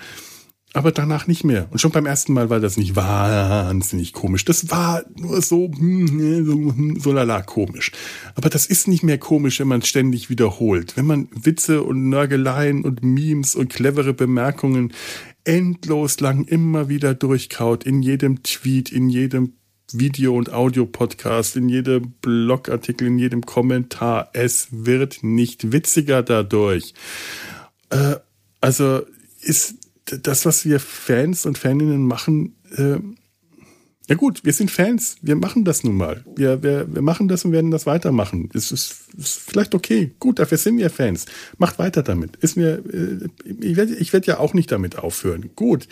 aber 0.73 0.91
danach 0.91 1.25
nicht 1.25 1.43
mehr. 1.43 1.67
Und 1.71 1.81
schon 1.81 1.91
beim 1.91 2.05
ersten 2.05 2.33
Mal 2.33 2.51
war 2.51 2.59
das 2.59 2.77
nicht 2.77 2.95
wahnsinnig 2.95 4.13
komisch. 4.13 4.45
Das 4.45 4.69
war 4.69 5.03
nur 5.15 5.41
so, 5.41 5.71
so, 5.73 6.73
so 6.99 7.11
lala 7.11 7.41
komisch. 7.41 7.91
Aber 8.35 8.49
das 8.49 8.67
ist 8.67 8.87
nicht 8.87 9.01
mehr 9.01 9.17
komisch, 9.17 9.59
wenn 9.59 9.67
man 9.67 9.81
ständig 9.81 10.29
wiederholt. 10.29 10.95
Wenn 10.95 11.07
man 11.07 11.27
Witze 11.31 11.81
und 11.81 12.09
Nörgeleien 12.09 12.83
und 12.83 13.03
Memes 13.03 13.55
und 13.55 13.69
clevere 13.73 14.13
Bemerkungen 14.13 14.93
endlos 15.47 16.19
lang 16.19 16.43
immer 16.43 16.89
wieder 16.89 17.15
durchkaut, 17.15 17.86
in 17.86 18.01
jedem 18.01 18.43
Tweet, 18.43 18.91
in 18.91 19.10
jedem 19.10 19.53
Video- 19.93 20.36
und 20.36 20.51
Audio-Podcast, 20.51 21.55
in 21.55 21.69
jedem 21.69 22.12
Blogartikel, 22.21 23.07
in 23.07 23.17
jedem 23.17 23.45
Kommentar. 23.45 24.29
Es 24.33 24.67
wird 24.71 25.23
nicht 25.23 25.71
witziger 25.71 26.21
dadurch. 26.21 26.93
Äh, 27.89 28.17
also 28.60 29.03
ist 29.41 29.75
das, 30.05 30.45
was 30.45 30.65
wir 30.65 30.81
Fans 30.81 31.45
und 31.45 31.57
Faninnen 31.57 32.05
machen, 32.05 32.55
äh, 32.75 32.97
ja 34.07 34.15
gut, 34.15 34.45
wir 34.45 34.53
sind 34.53 34.71
Fans, 34.71 35.17
wir 35.21 35.35
machen 35.35 35.65
das 35.65 35.83
nun 35.83 35.97
mal. 35.97 36.23
Wir, 36.35 36.63
wir, 36.63 36.87
wir 36.93 37.01
machen 37.01 37.27
das 37.27 37.43
und 37.43 37.51
werden 37.51 37.71
das 37.71 37.85
weitermachen. 37.85 38.49
Es 38.53 38.71
ist, 38.71 38.95
ist 39.17 39.37
vielleicht 39.37 39.75
okay. 39.75 40.11
Gut, 40.19 40.39
dafür 40.39 40.57
sind 40.57 40.77
wir 40.77 40.89
Fans. 40.89 41.25
Macht 41.57 41.77
weiter 41.77 42.03
damit. 42.03 42.37
Ist 42.37 42.55
mir, 42.55 42.81
äh, 42.91 43.27
ich 43.59 43.75
werde 43.75 43.95
ich 43.95 44.13
werd 44.13 44.25
ja 44.25 44.39
auch 44.39 44.53
nicht 44.53 44.71
damit 44.71 44.97
aufhören. 44.97 45.49
Gut. 45.55 45.87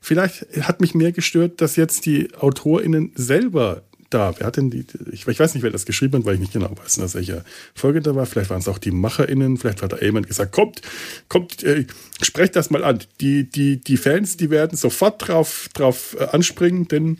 Vielleicht 0.00 0.46
hat 0.62 0.80
mich 0.80 0.94
mehr 0.94 1.12
gestört, 1.12 1.60
dass 1.60 1.76
jetzt 1.76 2.06
die 2.06 2.34
AutorInnen 2.34 3.12
selber 3.14 3.82
da. 4.12 4.34
Wer 4.36 4.46
hat 4.46 4.56
denn 4.56 4.70
die, 4.70 4.84
ich, 5.12 5.26
ich, 5.26 5.38
weiß 5.38 5.54
nicht, 5.54 5.62
wer 5.62 5.70
das 5.70 5.86
geschrieben 5.86 6.18
hat, 6.18 6.24
weil 6.24 6.34
ich 6.34 6.40
nicht 6.40 6.52
genau 6.52 6.70
weiß, 6.76 6.98
in 6.98 7.14
welcher 7.14 7.44
Folge 7.74 8.00
da 8.00 8.14
war. 8.14 8.26
Vielleicht 8.26 8.50
waren 8.50 8.60
es 8.60 8.68
auch 8.68 8.78
die 8.78 8.90
MacherInnen, 8.90 9.56
vielleicht 9.58 9.82
hat 9.82 9.92
da 9.92 9.98
jemand 9.98 10.26
gesagt, 10.26 10.52
kommt, 10.52 10.82
kommt, 11.28 11.62
äh, 11.62 11.86
sprecht 12.20 12.56
das 12.56 12.70
mal 12.70 12.84
an. 12.84 13.00
Die, 13.20 13.48
die, 13.48 13.78
die 13.80 13.96
Fans, 13.96 14.36
die 14.36 14.50
werden 14.50 14.76
sofort 14.76 15.28
drauf, 15.28 15.68
drauf 15.74 16.16
äh, 16.18 16.24
anspringen, 16.24 16.88
denn 16.88 17.18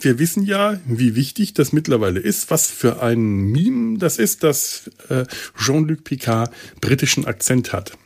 wir 0.00 0.18
wissen 0.18 0.44
ja, 0.44 0.78
wie 0.86 1.14
wichtig 1.14 1.54
das 1.54 1.72
mittlerweile 1.72 2.20
ist, 2.20 2.50
was 2.50 2.70
für 2.70 3.02
ein 3.02 3.50
Meme 3.50 3.98
das 3.98 4.18
ist, 4.18 4.42
dass 4.42 4.90
äh, 5.08 5.24
Jean-Luc 5.58 6.04
Picard 6.04 6.52
britischen 6.80 7.24
Akzent 7.24 7.72
hat. 7.72 7.96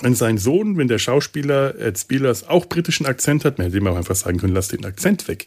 Wenn 0.00 0.14
sein 0.14 0.38
Sohn, 0.38 0.78
wenn 0.78 0.88
der 0.88 0.98
Schauspieler 0.98 1.78
Ed 1.78 1.98
Spielers 1.98 2.48
auch 2.48 2.66
britischen 2.66 3.06
Akzent 3.06 3.44
hat, 3.44 3.58
man 3.58 3.66
hätte 3.66 3.78
ihm 3.78 3.86
auch 3.86 3.96
einfach 3.96 4.16
sagen 4.16 4.38
können, 4.38 4.54
lass 4.54 4.68
den 4.68 4.84
Akzent 4.84 5.28
weg. 5.28 5.46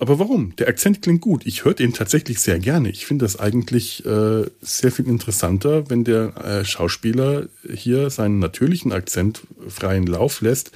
Aber 0.00 0.18
warum? 0.18 0.54
Der 0.56 0.68
Akzent 0.68 1.02
klingt 1.02 1.20
gut. 1.20 1.44
Ich 1.44 1.64
höre 1.64 1.74
den 1.74 1.92
tatsächlich 1.92 2.38
sehr 2.40 2.60
gerne. 2.60 2.88
Ich 2.88 3.04
finde 3.04 3.24
das 3.24 3.38
eigentlich 3.38 4.06
äh, 4.06 4.44
sehr 4.60 4.92
viel 4.92 5.08
interessanter, 5.08 5.90
wenn 5.90 6.04
der 6.04 6.36
äh, 6.36 6.64
Schauspieler 6.64 7.48
hier 7.68 8.08
seinen 8.10 8.38
natürlichen 8.38 8.92
Akzent 8.92 9.42
freien 9.68 10.06
Lauf 10.06 10.40
lässt 10.40 10.70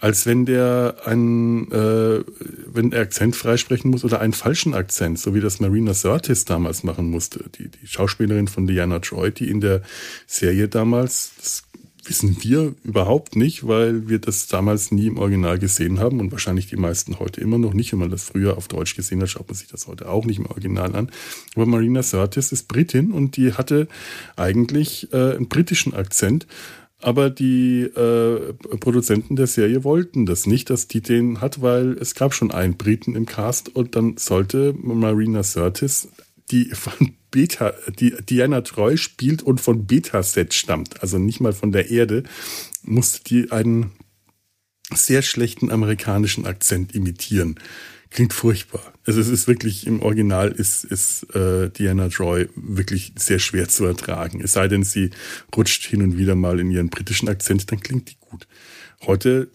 als 0.00 0.26
wenn 0.26 0.44
der 0.44 0.96
einen, 1.04 1.70
äh, 1.72 2.22
wenn 2.66 2.92
er 2.92 3.00
Akzent 3.00 3.34
freisprechen 3.34 3.90
muss 3.90 4.04
oder 4.04 4.20
einen 4.20 4.34
falschen 4.34 4.74
Akzent, 4.74 5.18
so 5.18 5.34
wie 5.34 5.40
das 5.40 5.58
Marina 5.58 5.94
Sirtis 5.94 6.44
damals 6.44 6.82
machen 6.82 7.10
musste. 7.10 7.44
Die, 7.58 7.68
die 7.68 7.86
Schauspielerin 7.86 8.48
von 8.48 8.66
Diana 8.66 8.98
Troy, 8.98 9.30
die 9.30 9.48
in 9.48 9.60
der 9.60 9.82
Serie 10.26 10.68
damals, 10.68 11.32
das 11.38 11.62
wissen 12.08 12.36
wir 12.42 12.74
überhaupt 12.84 13.36
nicht, 13.36 13.66
weil 13.66 14.08
wir 14.08 14.18
das 14.18 14.46
damals 14.46 14.92
nie 14.92 15.06
im 15.06 15.18
Original 15.18 15.58
gesehen 15.58 15.98
haben 15.98 16.20
und 16.20 16.30
wahrscheinlich 16.30 16.68
die 16.68 16.76
meisten 16.76 17.18
heute 17.18 17.40
immer 17.40 17.58
noch 17.58 17.74
nicht. 17.74 17.92
Wenn 17.92 17.98
man 17.98 18.10
das 18.10 18.24
früher 18.24 18.56
auf 18.56 18.68
Deutsch 18.68 18.96
gesehen 18.96 19.20
hat, 19.22 19.30
schaut 19.30 19.48
man 19.48 19.56
sich 19.56 19.68
das 19.68 19.86
heute 19.86 20.08
auch 20.08 20.24
nicht 20.24 20.38
im 20.38 20.46
Original 20.46 20.94
an. 20.94 21.10
Aber 21.54 21.66
Marina 21.66 22.02
Sirtis 22.02 22.52
ist 22.52 22.68
Britin 22.68 23.12
und 23.12 23.36
die 23.36 23.54
hatte 23.54 23.88
eigentlich 24.36 25.12
äh, 25.12 25.36
einen 25.36 25.48
britischen 25.48 25.94
Akzent 25.94 26.46
aber 27.06 27.30
die 27.30 27.82
äh, 27.82 28.52
Produzenten 28.80 29.36
der 29.36 29.46
Serie 29.46 29.84
wollten 29.84 30.26
das 30.26 30.44
nicht, 30.44 30.70
dass 30.70 30.88
die 30.88 31.00
den 31.00 31.40
hat, 31.40 31.62
weil 31.62 31.92
es 32.00 32.16
gab 32.16 32.34
schon 32.34 32.50
einen 32.50 32.76
Briten 32.76 33.14
im 33.14 33.26
Cast 33.26 33.68
und 33.76 33.94
dann 33.94 34.16
sollte 34.16 34.74
Marina 34.76 35.44
Sirtis, 35.44 36.08
die 36.50 36.64
von 36.74 37.14
Beta, 37.30 37.74
die 38.00 38.12
Diana 38.28 38.62
Treu 38.62 38.96
spielt 38.96 39.44
und 39.44 39.60
von 39.60 39.86
Beta-Set 39.86 40.52
stammt, 40.52 41.00
also 41.00 41.18
nicht 41.18 41.38
mal 41.38 41.52
von 41.52 41.70
der 41.70 41.92
Erde, 41.92 42.24
musste 42.82 43.22
die 43.22 43.52
einen 43.52 43.92
sehr 44.92 45.22
schlechten 45.22 45.70
amerikanischen 45.70 46.44
Akzent 46.44 46.92
imitieren. 46.92 47.54
Klingt 48.10 48.32
furchtbar. 48.32 48.92
Also 49.04 49.20
es 49.20 49.28
ist 49.28 49.46
wirklich, 49.46 49.86
im 49.86 50.02
Original 50.02 50.50
ist, 50.50 50.84
ist 50.84 51.34
äh, 51.34 51.70
Diana 51.70 52.06
Joy 52.06 52.48
wirklich 52.54 53.12
sehr 53.16 53.38
schwer 53.38 53.68
zu 53.68 53.84
ertragen. 53.84 54.40
Es 54.42 54.52
sei 54.52 54.68
denn, 54.68 54.82
sie 54.82 55.10
rutscht 55.54 55.86
hin 55.86 56.02
und 56.02 56.16
wieder 56.16 56.34
mal 56.34 56.58
in 56.60 56.70
ihren 56.70 56.88
britischen 56.88 57.28
Akzent, 57.28 57.70
dann 57.70 57.80
klingt 57.80 58.10
die 58.10 58.16
gut. 58.20 58.46
Heute 59.06 59.48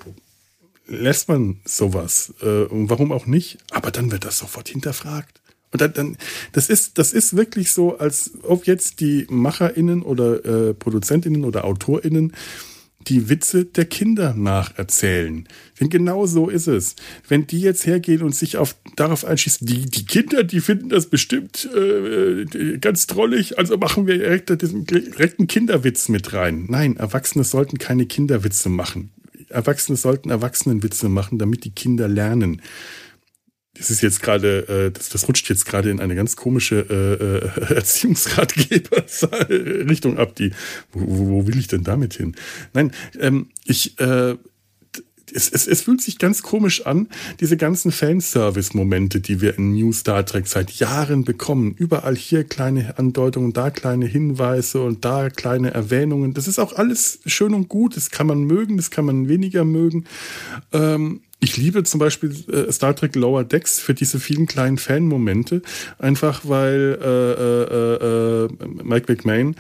lässt 0.88 1.30
man 1.30 1.60
sowas. 1.66 2.34
Äh, 2.42 2.66
warum 2.70 3.12
auch 3.12 3.26
nicht? 3.26 3.58
Aber 3.72 3.92
dann 3.92 4.12
wird 4.12 4.26
das 4.26 4.38
sofort 4.38 4.70
hinterfragt. 4.70 5.42
Und 5.72 5.80
dann, 5.82 5.94
dann, 5.94 6.18
das 6.52 6.70
ist, 6.70 6.98
das 6.98 7.14
ist 7.14 7.36
wirklich 7.36 7.72
so, 7.72 7.98
als 7.98 8.32
ob 8.44 8.68
jetzt 8.68 9.00
die 9.00 9.26
MacherInnen 9.30 10.02
oder 10.02 10.44
äh, 10.46 10.74
ProduzentInnen 10.74 11.46
oder 11.46 11.64
AutorInnen 11.64 12.34
die 13.08 13.30
Witze 13.30 13.66
der 13.66 13.86
Kinder 13.86 14.34
nacherzählen. 14.34 15.48
Denn 15.80 15.90
genau 15.90 16.26
so 16.26 16.50
ist 16.50 16.68
es. 16.68 16.96
Wenn 17.28 17.48
die 17.48 17.62
jetzt 17.62 17.86
hergehen 17.86 18.22
und 18.22 18.36
sich 18.36 18.58
auf, 18.58 18.76
darauf 18.96 19.26
einschießen, 19.26 19.66
die, 19.66 19.86
die 19.86 20.06
Kinder, 20.06 20.44
die 20.44 20.62
finden 20.62 20.90
das 20.90 21.08
bestimmt 21.08 21.70
äh, 21.76 22.78
ganz 22.80 23.08
drollig, 23.08 23.58
also 23.58 23.78
machen 23.78 24.08
wir 24.08 24.18
direkt, 24.18 24.50
direkt 24.50 25.40
einen 25.40 25.48
Kinderwitz 25.48 26.10
mit 26.10 26.34
rein. 26.34 26.66
Nein, 26.70 26.98
Erwachsene 26.98 27.44
sollten 27.44 27.78
keine 27.78 28.06
Kinderwitze 28.06 28.70
machen. 28.70 29.12
Erwachsene 29.50 29.98
sollten 29.98 30.30
Erwachsenenwitze 30.30 31.10
machen, 31.10 31.38
damit 31.38 31.66
die 31.66 31.72
Kinder 31.72 32.08
lernen. 32.08 32.62
Das 33.82 33.90
ist 33.90 34.02
jetzt 34.04 34.22
gerade, 34.22 34.68
äh, 34.68 34.92
das, 34.92 35.10
das 35.10 35.28
rutscht 35.28 35.50
jetzt 35.50 35.66
gerade 35.66 35.90
in 35.90 36.00
eine 36.00 36.14
ganz 36.14 36.36
komische 36.36 36.86
äh, 36.88 37.74
äh, 37.74 37.74
Erziehungsratgeber-Richtung 37.78 40.20
ab. 40.20 40.36
Die, 40.36 40.52
wo, 40.92 41.30
wo 41.30 41.48
will 41.48 41.58
ich 41.58 41.68
denn 41.68 41.84
damit 41.84 42.14
hin? 42.14 42.36
Nein, 42.74 42.92
ähm, 43.20 43.50
ich, 43.66 44.00
äh, 44.00 44.36
es, 45.34 45.50
es, 45.50 45.66
es 45.66 45.82
fühlt 45.82 46.00
sich 46.00 46.20
ganz 46.20 46.44
komisch 46.44 46.86
an, 46.86 47.08
diese 47.40 47.58
ganzen 47.58 47.92
Fanservice-Momente, 47.92 49.20
die 49.20 49.42
wir 49.42 49.58
in 49.58 49.74
New 49.74 49.92
Star 49.94 50.28
Trek 50.28 50.46
seit 50.46 50.74
Jahren 50.74 51.24
bekommen. 51.24 51.74
Überall 51.76 52.16
hier 52.16 52.44
kleine 52.44 53.00
Andeutungen, 53.00 53.52
da 53.52 53.72
kleine 53.72 54.06
Hinweise 54.06 54.84
und 54.84 55.06
da 55.06 55.32
kleine 55.32 55.74
Erwähnungen. 55.74 56.36
Das 56.36 56.48
ist 56.48 56.60
auch 56.60 56.74
alles 56.74 57.18
schön 57.26 57.56
und 57.56 57.68
gut. 57.68 57.98
Das 57.98 58.12
kann 58.12 58.28
man 58.28 58.44
mögen, 58.44 58.78
das 58.78 58.92
kann 58.92 59.06
man 59.06 59.28
weniger 59.28 59.66
mögen. 59.66 60.06
Ähm, 60.72 61.22
ich 61.42 61.58
liebe 61.58 61.84
zum 61.84 62.00
Beispiel 62.00 62.34
äh, 62.50 62.72
Star 62.72 62.96
Trek 62.96 63.16
Lower 63.16 63.44
Decks 63.44 63.80
für 63.80 63.94
diese 63.94 64.20
vielen 64.20 64.46
kleinen 64.46 64.78
Fan-Momente, 64.78 65.62
einfach 65.98 66.42
weil 66.46 66.98
äh, 67.02 67.32
äh, 67.32 68.46
äh, 68.46 68.68
Mike 68.84 69.12
McMahon 69.12 69.56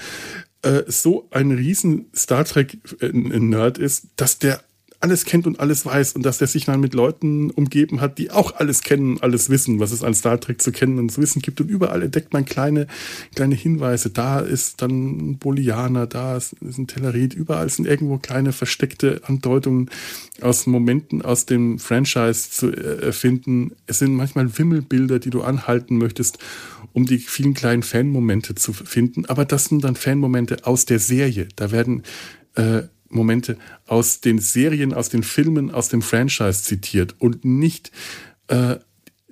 äh, 0.62 0.84
so 0.88 1.28
ein 1.32 1.52
riesen 1.52 2.06
Star 2.15 2.46
Trek-Nerd 2.46 3.80
äh, 3.80 3.84
ist, 3.84 4.08
dass 4.15 4.38
der 4.38 4.62
alles 5.02 5.26
kennt 5.26 5.48
und 5.48 5.60
alles 5.60 5.86
weiß 5.86 6.14
und 6.14 6.24
dass 6.24 6.40
er 6.42 6.48
sich 6.48 6.66
dann 6.66 6.80
mit 6.80 6.94
Leuten 6.94 7.50
umgeben 7.50 8.02
hat, 8.02 8.20
die 8.20 8.30
auch 8.30 8.56
alles 8.56 8.82
kennen, 8.84 9.18
alles 9.20 9.50
wissen, 9.50 9.80
was 9.80 9.92
es 9.92 10.04
an 10.04 10.14
Star 10.14 10.40
Trek 10.40 10.62
zu 10.62 10.72
kennen 10.72 11.00
und 11.00 11.12
zu 11.12 11.22
wissen 11.22 11.42
gibt. 11.42 11.60
Und 11.60 11.70
überall 11.70 12.04
entdeckt 12.04 12.34
man 12.34 12.46
kleine, 12.46 12.86
kleine 13.34 13.56
Hinweise. 13.56 14.12
Da 14.12 14.40
ist 14.40 14.82
dann 14.84 15.32
ein 15.32 15.38
Bolianer, 15.40 16.06
da 16.06 16.38
ist, 16.38 16.56
ein 16.62 16.86
Tellerit, 16.86 17.34
überall 17.34 17.68
sind 17.70 17.88
irgendwo 17.88 18.20
kleine 18.20 18.54
versteckte 18.54 19.22
Andeutungen 19.26 19.90
aus 20.40 20.68
Momenten 20.68 21.24
aus 21.24 21.48
dem 21.48 21.80
Franchise 21.80 22.52
zu 22.52 22.72
erfinden. 22.72 23.72
Es 23.88 24.00
sind 24.00 24.14
manchmal 24.14 24.56
Wimmelbilder, 24.56 25.18
die 25.18 25.32
du 25.32 25.42
anhalten 25.42 25.98
möchtest, 25.98 26.38
um 26.94 27.08
die 27.08 27.18
vielen 27.18 27.56
kleinen 27.56 27.82
Fanmomente 27.82 28.54
zu 28.54 28.72
finden. 28.72 29.26
Aber 29.26 29.46
das 29.46 29.66
sind 29.66 29.84
dann 29.84 29.96
Fanmomente 29.96 30.66
aus 30.68 30.86
der 30.86 31.00
Serie. 31.00 31.48
Da 31.56 31.72
werden 31.72 32.04
äh, 32.54 32.84
Momente 33.13 33.58
aus 33.86 34.21
den 34.21 34.39
Serien, 34.39 34.93
aus 34.93 35.10
den 35.10 35.24
Filmen, 35.24 35.71
aus 35.71 35.89
dem 35.89 36.02
Franchise 36.02 36.63
zitiert 36.63 37.15
und 37.19 37.45
nicht 37.45 37.91
äh, 38.47 38.78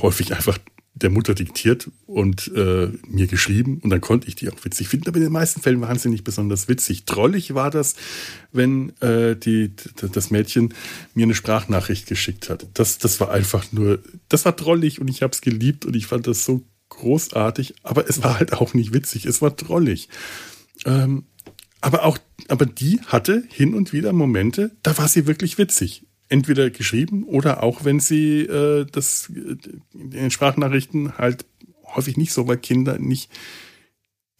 häufig 0.00 0.34
einfach 0.34 0.58
der 0.98 1.10
Mutter 1.10 1.34
diktiert 1.34 1.90
und 2.06 2.50
äh, 2.54 2.90
mir 3.06 3.26
geschrieben 3.26 3.80
und 3.82 3.90
dann 3.90 4.00
konnte 4.00 4.28
ich 4.28 4.34
die 4.34 4.50
auch 4.50 4.64
witzig 4.64 4.88
finden. 4.88 5.08
Aber 5.08 5.16
in 5.16 5.24
den 5.24 5.32
meisten 5.32 5.60
Fällen 5.60 5.80
waren 5.80 5.98
sie 5.98 6.08
nicht 6.08 6.24
besonders 6.24 6.68
witzig. 6.68 7.04
Trollig 7.04 7.54
war 7.54 7.70
das, 7.70 7.94
wenn 8.52 8.90
äh, 9.00 9.36
die, 9.36 9.72
das 10.12 10.30
Mädchen 10.30 10.74
mir 11.14 11.24
eine 11.24 11.34
Sprachnachricht 11.34 12.06
geschickt 12.06 12.50
hat. 12.50 12.66
Das, 12.74 12.98
das 12.98 13.20
war 13.20 13.30
einfach 13.30 13.72
nur, 13.72 14.00
das 14.28 14.44
war 14.44 14.56
trollig 14.56 15.00
und 15.00 15.08
ich 15.08 15.22
habe 15.22 15.32
es 15.32 15.40
geliebt 15.40 15.84
und 15.84 15.94
ich 15.94 16.06
fand 16.06 16.26
das 16.26 16.44
so 16.44 16.64
großartig, 16.88 17.74
aber 17.82 18.08
es 18.08 18.22
war 18.22 18.38
halt 18.38 18.52
auch 18.54 18.74
nicht 18.74 18.92
witzig. 18.92 19.26
Es 19.26 19.42
war 19.42 19.56
trollig. 19.56 20.08
Ähm, 20.84 21.26
aber 21.80 22.04
auch, 22.04 22.18
aber 22.48 22.66
die 22.66 23.00
hatte 23.06 23.44
hin 23.48 23.74
und 23.74 23.92
wieder 23.92 24.12
Momente, 24.12 24.72
da 24.82 24.98
war 24.98 25.06
sie 25.06 25.26
wirklich 25.26 25.58
witzig 25.58 26.07
entweder 26.28 26.70
geschrieben 26.70 27.24
oder 27.24 27.62
auch 27.62 27.84
wenn 27.84 28.00
sie 28.00 28.40
äh, 28.40 28.86
das 28.90 29.30
in 29.30 30.10
den 30.10 30.30
Sprachnachrichten 30.30 31.18
halt 31.18 31.46
häufig 31.84 32.16
nicht 32.16 32.32
so, 32.32 32.46
weil 32.46 32.58
Kinder 32.58 32.98
nicht 32.98 33.30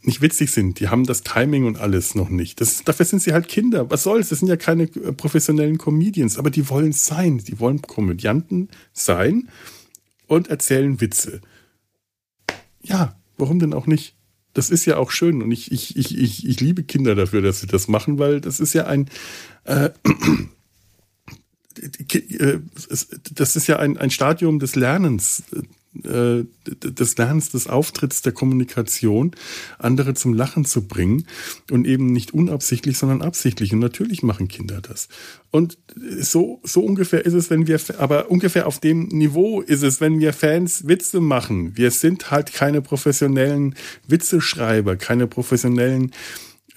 nicht 0.00 0.22
witzig 0.22 0.52
sind. 0.52 0.78
Die 0.78 0.88
haben 0.88 1.04
das 1.04 1.22
Timing 1.22 1.64
und 1.64 1.78
alles 1.78 2.14
noch 2.14 2.28
nicht. 2.28 2.60
Das, 2.60 2.84
dafür 2.84 3.04
sind 3.04 3.20
sie 3.20 3.32
halt 3.32 3.48
Kinder. 3.48 3.90
Was 3.90 4.04
soll's? 4.04 4.28
Das 4.28 4.38
sind 4.38 4.48
ja 4.48 4.56
keine 4.56 4.84
äh, 4.84 5.12
professionellen 5.12 5.78
Comedians, 5.78 6.38
aber 6.38 6.50
die 6.50 6.68
wollen 6.68 6.92
sein. 6.92 7.38
Die 7.38 7.58
wollen 7.58 7.82
Komödianten 7.82 8.68
sein 8.92 9.48
und 10.26 10.48
erzählen 10.48 11.00
Witze. 11.00 11.40
Ja, 12.80 13.18
warum 13.36 13.58
denn 13.58 13.74
auch 13.74 13.86
nicht? 13.86 14.14
Das 14.54 14.70
ist 14.70 14.86
ja 14.86 14.96
auch 14.96 15.10
schön 15.10 15.42
und 15.42 15.52
ich, 15.52 15.70
ich, 15.72 15.96
ich, 15.96 16.16
ich, 16.16 16.46
ich 16.46 16.60
liebe 16.60 16.82
Kinder 16.82 17.14
dafür, 17.14 17.42
dass 17.42 17.60
sie 17.60 17.66
das 17.66 17.86
machen, 17.86 18.18
weil 18.18 18.40
das 18.40 18.60
ist 18.60 18.72
ja 18.72 18.86
ein 18.86 19.08
äh, 19.64 19.86
äh, 19.86 19.90
das 23.34 23.56
ist 23.56 23.66
ja 23.66 23.78
ein, 23.78 23.96
ein 23.96 24.10
Stadium 24.10 24.58
des 24.58 24.76
Lernens, 24.76 25.42
äh, 26.04 26.44
des 26.66 27.16
Lernens, 27.16 27.50
des 27.50 27.66
Auftritts, 27.66 28.22
der 28.22 28.32
Kommunikation, 28.32 29.32
andere 29.78 30.14
zum 30.14 30.34
Lachen 30.34 30.64
zu 30.64 30.86
bringen 30.86 31.26
und 31.70 31.86
eben 31.86 32.12
nicht 32.12 32.34
unabsichtlich, 32.34 32.98
sondern 32.98 33.22
absichtlich. 33.22 33.72
Und 33.72 33.78
natürlich 33.80 34.22
machen 34.22 34.48
Kinder 34.48 34.80
das. 34.80 35.08
Und 35.50 35.78
so, 35.96 36.60
so 36.62 36.82
ungefähr 36.82 37.24
ist 37.24 37.32
es, 37.32 37.50
wenn 37.50 37.66
wir, 37.66 37.80
aber 37.98 38.30
ungefähr 38.30 38.66
auf 38.66 38.80
dem 38.80 39.08
Niveau 39.08 39.60
ist 39.60 39.82
es, 39.82 40.00
wenn 40.00 40.20
wir 40.20 40.32
Fans 40.32 40.86
Witze 40.86 41.20
machen. 41.20 41.76
Wir 41.76 41.90
sind 41.90 42.30
halt 42.30 42.52
keine 42.52 42.82
professionellen 42.82 43.74
Witzeschreiber, 44.06 44.96
keine 44.96 45.26
professionellen 45.26 46.12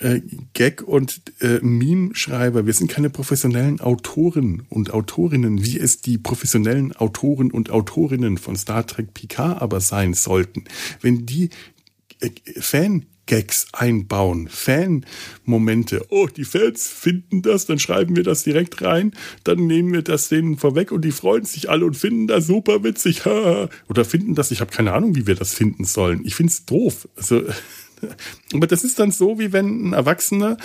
äh, 0.02 0.22
Gag- 0.54 0.82
und 0.82 1.22
äh, 1.40 1.60
Meme-Schreiber. 1.62 2.66
Wir 2.66 2.74
sind 2.74 2.90
keine 2.90 3.10
professionellen 3.10 3.80
Autoren 3.80 4.64
und 4.70 4.94
Autorinnen, 4.94 5.64
wie 5.64 5.80
es 5.80 6.02
die 6.02 6.18
professionellen 6.18 6.96
Autoren 6.96 7.52
und 7.52 7.70
Autorinnen 7.70 8.38
von 8.38 8.56
Star 8.56 8.86
Trek 8.86 9.14
Picard 9.14 9.62
aber 9.62 9.80
sein 9.80 10.14
sollten. 10.14 10.66
Wenn 11.02 11.26
die 11.26 11.50
äh, 12.20 12.30
Fan 12.60 13.06
Gags 13.28 13.68
einbauen, 13.72 14.50
Fan-Momente. 14.50 16.06
Oh, 16.10 16.28
die 16.28 16.44
Fans 16.44 16.88
finden 16.88 17.42
das, 17.42 17.66
dann 17.66 17.80
schreiben 17.80 18.18
wir 18.18 18.24
das 18.24 18.44
direkt 18.44 18.82
rein, 18.82 19.14
dann 19.46 19.68
nehmen 19.68 19.94
wir 19.94 20.02
das 20.02 20.28
denen 20.28 20.58
vorweg 20.58 20.92
und 20.92 21.06
die 21.06 21.12
freuen 21.12 21.46
sich 21.46 21.70
alle 21.70 21.86
und 21.86 21.96
finden 21.96 22.28
das 22.28 22.48
super 22.48 22.84
witzig. 22.84 23.26
Oder 23.88 24.04
finden 24.04 24.36
das, 24.36 24.52
ich 24.52 24.60
habe 24.60 24.72
keine 24.72 24.92
Ahnung, 24.92 25.16
wie 25.16 25.28
wir 25.28 25.36
das 25.36 25.54
finden 25.54 25.86
sollen. 25.86 26.26
Ich 26.26 26.36
finde 26.36 26.52
es 26.52 26.66
doof. 26.66 27.08
Also 27.16 27.44
aber 28.54 28.68
das 28.68 28.84
ist 28.84 29.00
dann 29.00 29.12
so, 29.12 29.40
wie 29.40 29.54
wenn 29.54 29.90
ein 29.90 29.94
Erwachsener 29.94 30.58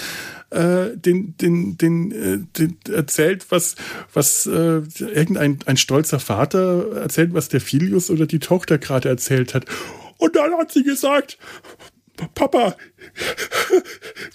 äh, 0.50 0.96
den, 0.96 1.36
den, 1.36 1.78
den, 1.78 2.12
äh, 2.12 2.38
den 2.58 2.78
erzählt, 2.92 3.46
was, 3.50 3.76
was 4.12 4.46
äh, 4.46 4.82
irgendein 4.98 5.58
ein 5.66 5.76
stolzer 5.76 6.20
Vater 6.20 6.96
erzählt, 6.96 7.34
was 7.34 7.48
der 7.48 7.60
Filius 7.60 8.10
oder 8.10 8.26
die 8.26 8.38
Tochter 8.38 8.78
gerade 8.78 9.08
erzählt 9.08 9.54
hat. 9.54 9.66
Und 10.18 10.36
dann 10.36 10.52
hat 10.54 10.72
sie 10.72 10.82
gesagt, 10.82 11.38
Papa, 12.16 12.76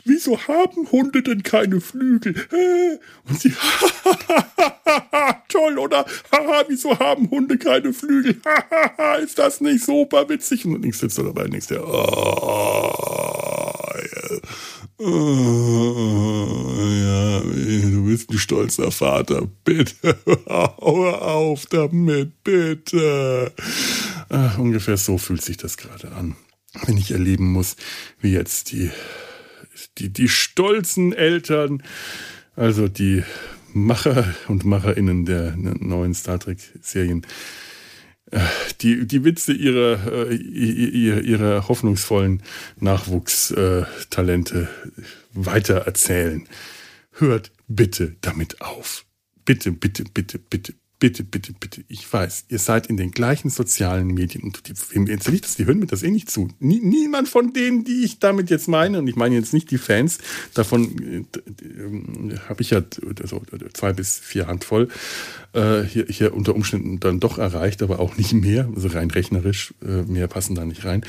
wieso 0.05 0.39
haben 0.47 0.89
Hunde 0.91 1.23
denn 1.23 1.43
keine 1.43 1.81
Flügel? 1.81 2.35
Und 3.27 3.39
sie, 3.39 3.49
toll, 5.49 5.79
oder? 5.79 6.05
wieso 6.67 6.97
haben 6.99 7.29
Hunde 7.29 7.57
keine 7.57 7.93
Flügel? 7.93 8.41
ist 9.23 9.39
das 9.39 9.61
nicht 9.61 9.83
super 9.83 10.29
witzig? 10.29 10.65
Und 10.65 10.85
ich 10.85 10.97
sitze 10.97 11.23
dabei 11.23 11.47
denkst 11.47 11.67
dir, 11.67 11.83
oh, 11.83 13.71
ja, 14.99 17.39
du 17.39 18.05
bist 18.05 18.29
ein 18.29 18.37
stolzer 18.37 18.91
Vater. 18.91 19.47
Bitte, 19.63 20.17
hör 20.47 21.21
auf 21.21 21.65
damit, 21.65 22.43
bitte. 22.43 23.51
Ach, 24.29 24.57
ungefähr 24.59 24.97
so 24.97 25.17
fühlt 25.17 25.41
sich 25.41 25.57
das 25.57 25.77
gerade 25.77 26.11
an 26.11 26.35
wenn 26.86 26.97
ich 26.97 27.12
erleben 27.12 27.51
muss, 27.51 27.75
wie 28.19 28.31
jetzt 28.31 28.71
die, 28.71 28.91
die, 29.97 30.10
die 30.10 30.29
stolzen 30.29 31.13
Eltern, 31.13 31.84
also 32.55 32.88
die 32.88 33.23
Macher 33.73 34.34
und 34.47 34.65
Macherinnen 34.65 35.25
der 35.25 35.55
neuen 35.55 36.13
Star 36.13 36.39
Trek-Serien, 36.39 37.25
äh, 38.31 38.39
die, 38.81 39.05
die 39.05 39.23
Witze 39.23 39.53
ihrer, 39.53 40.29
äh, 40.29 40.36
ihrer, 40.36 41.21
ihrer 41.21 41.67
hoffnungsvollen 41.67 42.43
Nachwuchstalente 42.79 44.69
weiter 45.34 45.77
erzählen. 45.79 46.47
Hört 47.12 47.51
bitte 47.67 48.15
damit 48.21 48.62
auf. 48.62 49.05
Bitte, 49.45 49.71
bitte, 49.71 50.03
bitte, 50.05 50.39
bitte, 50.39 50.73
bitte, 51.01 51.23
bitte, 51.23 51.51
bitte, 51.59 51.83
ich 51.87 52.13
weiß, 52.13 52.45
ihr 52.49 52.59
seid 52.59 52.85
in 52.85 52.95
den 52.95 53.09
gleichen 53.09 53.49
sozialen 53.49 54.07
Medien 54.07 54.43
und 54.43 54.67
die, 54.67 55.11
erzähle 55.11 55.35
ich 55.35 55.41
das, 55.41 55.55
die 55.55 55.65
hören 55.65 55.79
mir 55.79 55.87
das 55.87 56.03
eh 56.03 56.11
nicht 56.11 56.29
zu. 56.29 56.47
Nie, 56.59 56.79
niemand 56.79 57.27
von 57.27 57.53
denen, 57.53 57.83
die 57.83 58.05
ich 58.05 58.19
damit 58.19 58.51
jetzt 58.51 58.67
meine, 58.67 58.99
und 58.99 59.07
ich 59.07 59.15
meine 59.15 59.33
jetzt 59.35 59.51
nicht 59.51 59.71
die 59.71 59.79
Fans, 59.79 60.19
davon 60.53 60.95
äh, 61.01 61.17
äh, 61.65 62.37
habe 62.47 62.61
ich 62.61 62.69
ja 62.69 62.83
so 63.23 63.41
zwei 63.73 63.93
bis 63.93 64.19
vier 64.19 64.45
Handvoll 64.45 64.89
äh, 65.53 65.83
hier, 65.83 66.05
hier 66.07 66.33
unter 66.33 66.55
Umständen 66.55 66.99
dann 66.99 67.19
doch 67.19 67.37
erreicht, 67.37 67.83
aber 67.83 67.99
auch 67.99 68.17
nicht 68.17 68.33
mehr, 68.33 68.69
also 68.73 68.87
rein 68.89 69.11
rechnerisch, 69.11 69.73
äh, 69.83 70.03
mehr 70.03 70.27
passen 70.27 70.55
da 70.55 70.65
nicht 70.65 70.85
rein. 70.85 71.03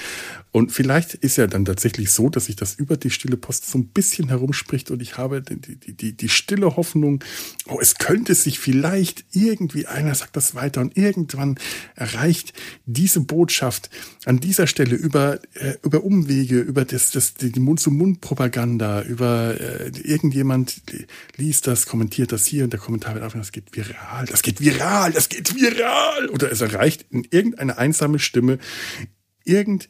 Und 0.50 0.70
vielleicht 0.70 1.14
ist 1.14 1.36
ja 1.38 1.46
dann 1.46 1.64
tatsächlich 1.64 2.10
so, 2.10 2.28
dass 2.28 2.46
sich 2.46 2.56
das 2.56 2.74
über 2.74 2.96
die 2.96 3.10
stille 3.10 3.36
Post 3.36 3.70
so 3.70 3.78
ein 3.78 3.86
bisschen 3.86 4.28
herumspricht 4.28 4.90
und 4.90 5.00
ich 5.00 5.16
habe 5.16 5.40
die, 5.40 5.56
die, 5.56 5.92
die, 5.94 6.12
die 6.12 6.28
stille 6.28 6.76
Hoffnung, 6.76 7.24
oh, 7.68 7.78
es 7.80 7.94
könnte 7.94 8.34
sich 8.34 8.58
vielleicht 8.58 9.24
irgendwie, 9.32 9.86
einer 9.86 10.14
sagt 10.14 10.36
das 10.36 10.54
weiter 10.54 10.82
und 10.82 10.96
irgendwann 10.96 11.58
erreicht 11.94 12.52
diese 12.84 13.20
Botschaft 13.20 13.88
an 14.26 14.40
dieser 14.40 14.66
Stelle 14.66 14.94
über, 14.94 15.40
äh, 15.54 15.74
über 15.82 16.04
Umwege, 16.04 16.60
über 16.60 16.84
das, 16.84 17.10
das, 17.10 17.34
die 17.34 17.58
Mund-zu-Mund-Propaganda, 17.58 19.02
über 19.02 19.58
äh, 19.58 19.90
irgendjemand 20.02 20.82
liest 21.36 21.66
das, 21.66 21.86
kommentiert 21.86 22.32
das 22.32 22.44
hier 22.44 22.64
und 22.64 22.72
der 22.72 22.80
Kommentar 22.80 23.14
wird 23.14 23.24
auf, 23.24 23.32
das 23.32 23.52
geht 23.52 23.74
viral, 23.74 24.26
das 24.32 24.42
geht 24.42 24.62
viral, 24.62 25.12
das 25.12 25.28
geht 25.28 25.54
viral. 25.54 26.28
Oder 26.30 26.50
es 26.50 26.62
erreicht 26.62 27.04
in 27.10 27.26
irgendeine 27.30 27.76
einsame 27.76 28.18
Stimme 28.18 28.58
irgendein 29.44 29.88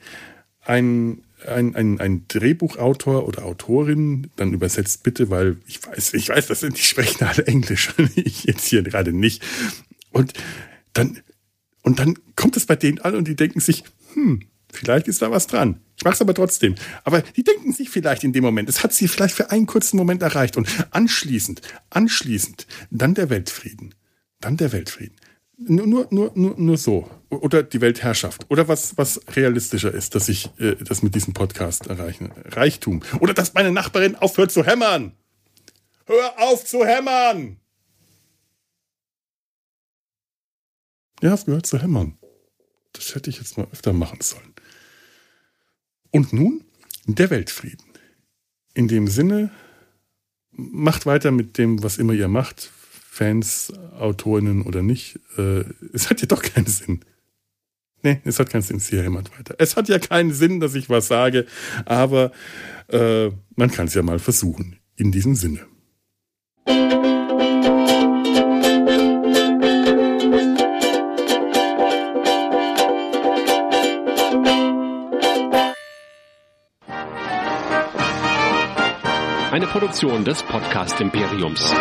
ein, 1.47 1.77
ein, 1.77 2.01
ein, 2.01 2.25
Drehbuchautor 2.27 3.27
oder 3.27 3.45
Autorin, 3.45 4.31
dann 4.37 4.53
übersetzt 4.53 5.05
bitte, 5.05 5.31
weil 5.31 5.59
ich 5.67 5.87
weiß, 5.87 6.15
ich 6.15 6.29
weiß, 6.29 6.49
das 6.49 6.61
sind 6.61 6.77
die 6.77 6.83
sprechen 6.83 7.25
alle 7.25 7.47
Englisch, 7.47 7.91
ich 8.17 8.45
jetzt 8.45 8.67
hier 8.67 8.83
gerade 8.83 9.13
nicht. 9.13 9.43
Und 10.11 10.33
dann, 10.93 11.21
und 11.83 12.01
dann 12.01 12.19
kommt 12.35 12.57
es 12.57 12.67
bei 12.67 12.77
denen 12.77 12.99
an 12.99 13.15
und 13.15 13.29
die 13.29 13.37
denken 13.37 13.61
sich, 13.61 13.85
hm, 14.15 14.43
vielleicht 14.73 15.07
ist 15.07 15.23
da 15.23 15.31
was 15.31 15.47
dran. 15.47 15.81
Ich 15.97 16.05
mache 16.05 16.15
es 16.15 16.21
aber 16.21 16.35
trotzdem. 16.35 16.75
Aber 17.05 17.23
die 17.23 17.45
denken 17.45 17.73
sich 17.73 17.91
vielleicht 17.91 18.25
in 18.25 18.33
dem 18.33 18.43
Moment, 18.43 18.69
es 18.69 18.83
hat 18.83 18.93
sie 18.93 19.07
vielleicht 19.07 19.37
für 19.37 19.51
einen 19.53 19.67
kurzen 19.67 19.97
Moment 19.97 20.23
erreicht 20.23 20.57
und 20.57 20.69
anschließend, 20.91 21.63
anschließend, 21.91 22.67
dann 22.91 23.15
der 23.15 23.31
Weltfrieden. 23.31 23.95
Dann 24.43 24.59
der 24.59 24.73
Weltfrieden. 24.73 25.17
Nur, 25.57 25.87
nur, 25.87 26.33
nur, 26.35 26.59
nur 26.59 26.77
so. 26.77 27.09
Oder 27.31 27.63
die 27.63 27.81
Weltherrschaft. 27.81 28.45
Oder 28.51 28.67
was, 28.67 28.99
was 28.99 29.21
realistischer 29.37 29.95
ist, 29.95 30.15
dass 30.15 30.29
ich 30.29 30.51
äh, 30.59 30.75
das 30.77 31.03
mit 31.03 31.15
diesem 31.15 31.33
Podcast 31.33 31.87
erreiche. 31.87 32.31
Reichtum. 32.47 33.03
Oder 33.21 33.33
dass 33.33 33.55
meine 33.55 33.71
Nachbarin 33.71 34.17
aufhört 34.17 34.51
zu 34.51 34.65
hämmern. 34.65 35.13
Hör 36.07 36.35
auf 36.39 36.65
zu 36.65 36.85
hämmern! 36.85 37.59
Ja, 41.23 41.31
hast 41.31 41.47
gehört 41.47 41.67
zu 41.67 41.81
hämmern. 41.81 42.19
Das 42.93 43.15
hätte 43.15 43.31
ich 43.31 43.39
jetzt 43.39 43.57
mal 43.57 43.69
öfter 43.71 43.93
machen 43.93 44.21
sollen. 44.21 44.53
Und 46.11 46.33
nun 46.33 46.65
der 47.07 47.31
Weltfrieden. 47.31 47.87
In 48.75 48.89
dem 48.89 49.07
Sinne, 49.07 49.53
macht 50.51 51.07
weiter 51.07 51.31
mit 51.31 51.59
dem, 51.59 51.83
was 51.85 51.99
immer 51.99 52.13
ihr 52.15 52.27
macht. 52.27 52.71
Fans, 53.15 53.71
Autorinnen 53.99 54.63
oder 54.63 54.83
nicht, 54.83 55.21
äh, 55.37 55.65
es 55.93 56.09
hat 56.09 56.23
ja 56.23 56.27
doch 56.27 56.41
keinen 56.41 56.65
Sinn. 56.65 57.01
Nee, 58.03 58.23
es 58.25 58.39
hat 58.39 58.49
keinen 58.49 58.63
Sinn, 58.63 58.79
sie 58.79 59.03
hämmert 59.03 59.39
weiter. 59.39 59.55
Es 59.59 59.77
hat 59.77 59.91
ja 59.91 59.99
keinen 59.99 60.33
Sinn, 60.33 60.61
dass 60.61 60.75
ich 60.75 60.89
was 60.89 61.09
sage, 61.09 61.45
aber 61.85 62.33
äh, 62.89 63.29
man 63.55 63.71
kann 63.71 63.89
es 63.89 63.93
ja 63.93 64.03
mal 64.03 64.19
versuchen. 64.19 64.79
In 64.97 65.13
diesem 65.13 65.35
Sinne. 65.35 65.61
Eine 79.51 79.67
Produktion 79.67 80.25
des 80.25 80.43
Podcast 80.45 80.99
Imperiums. 80.99 81.75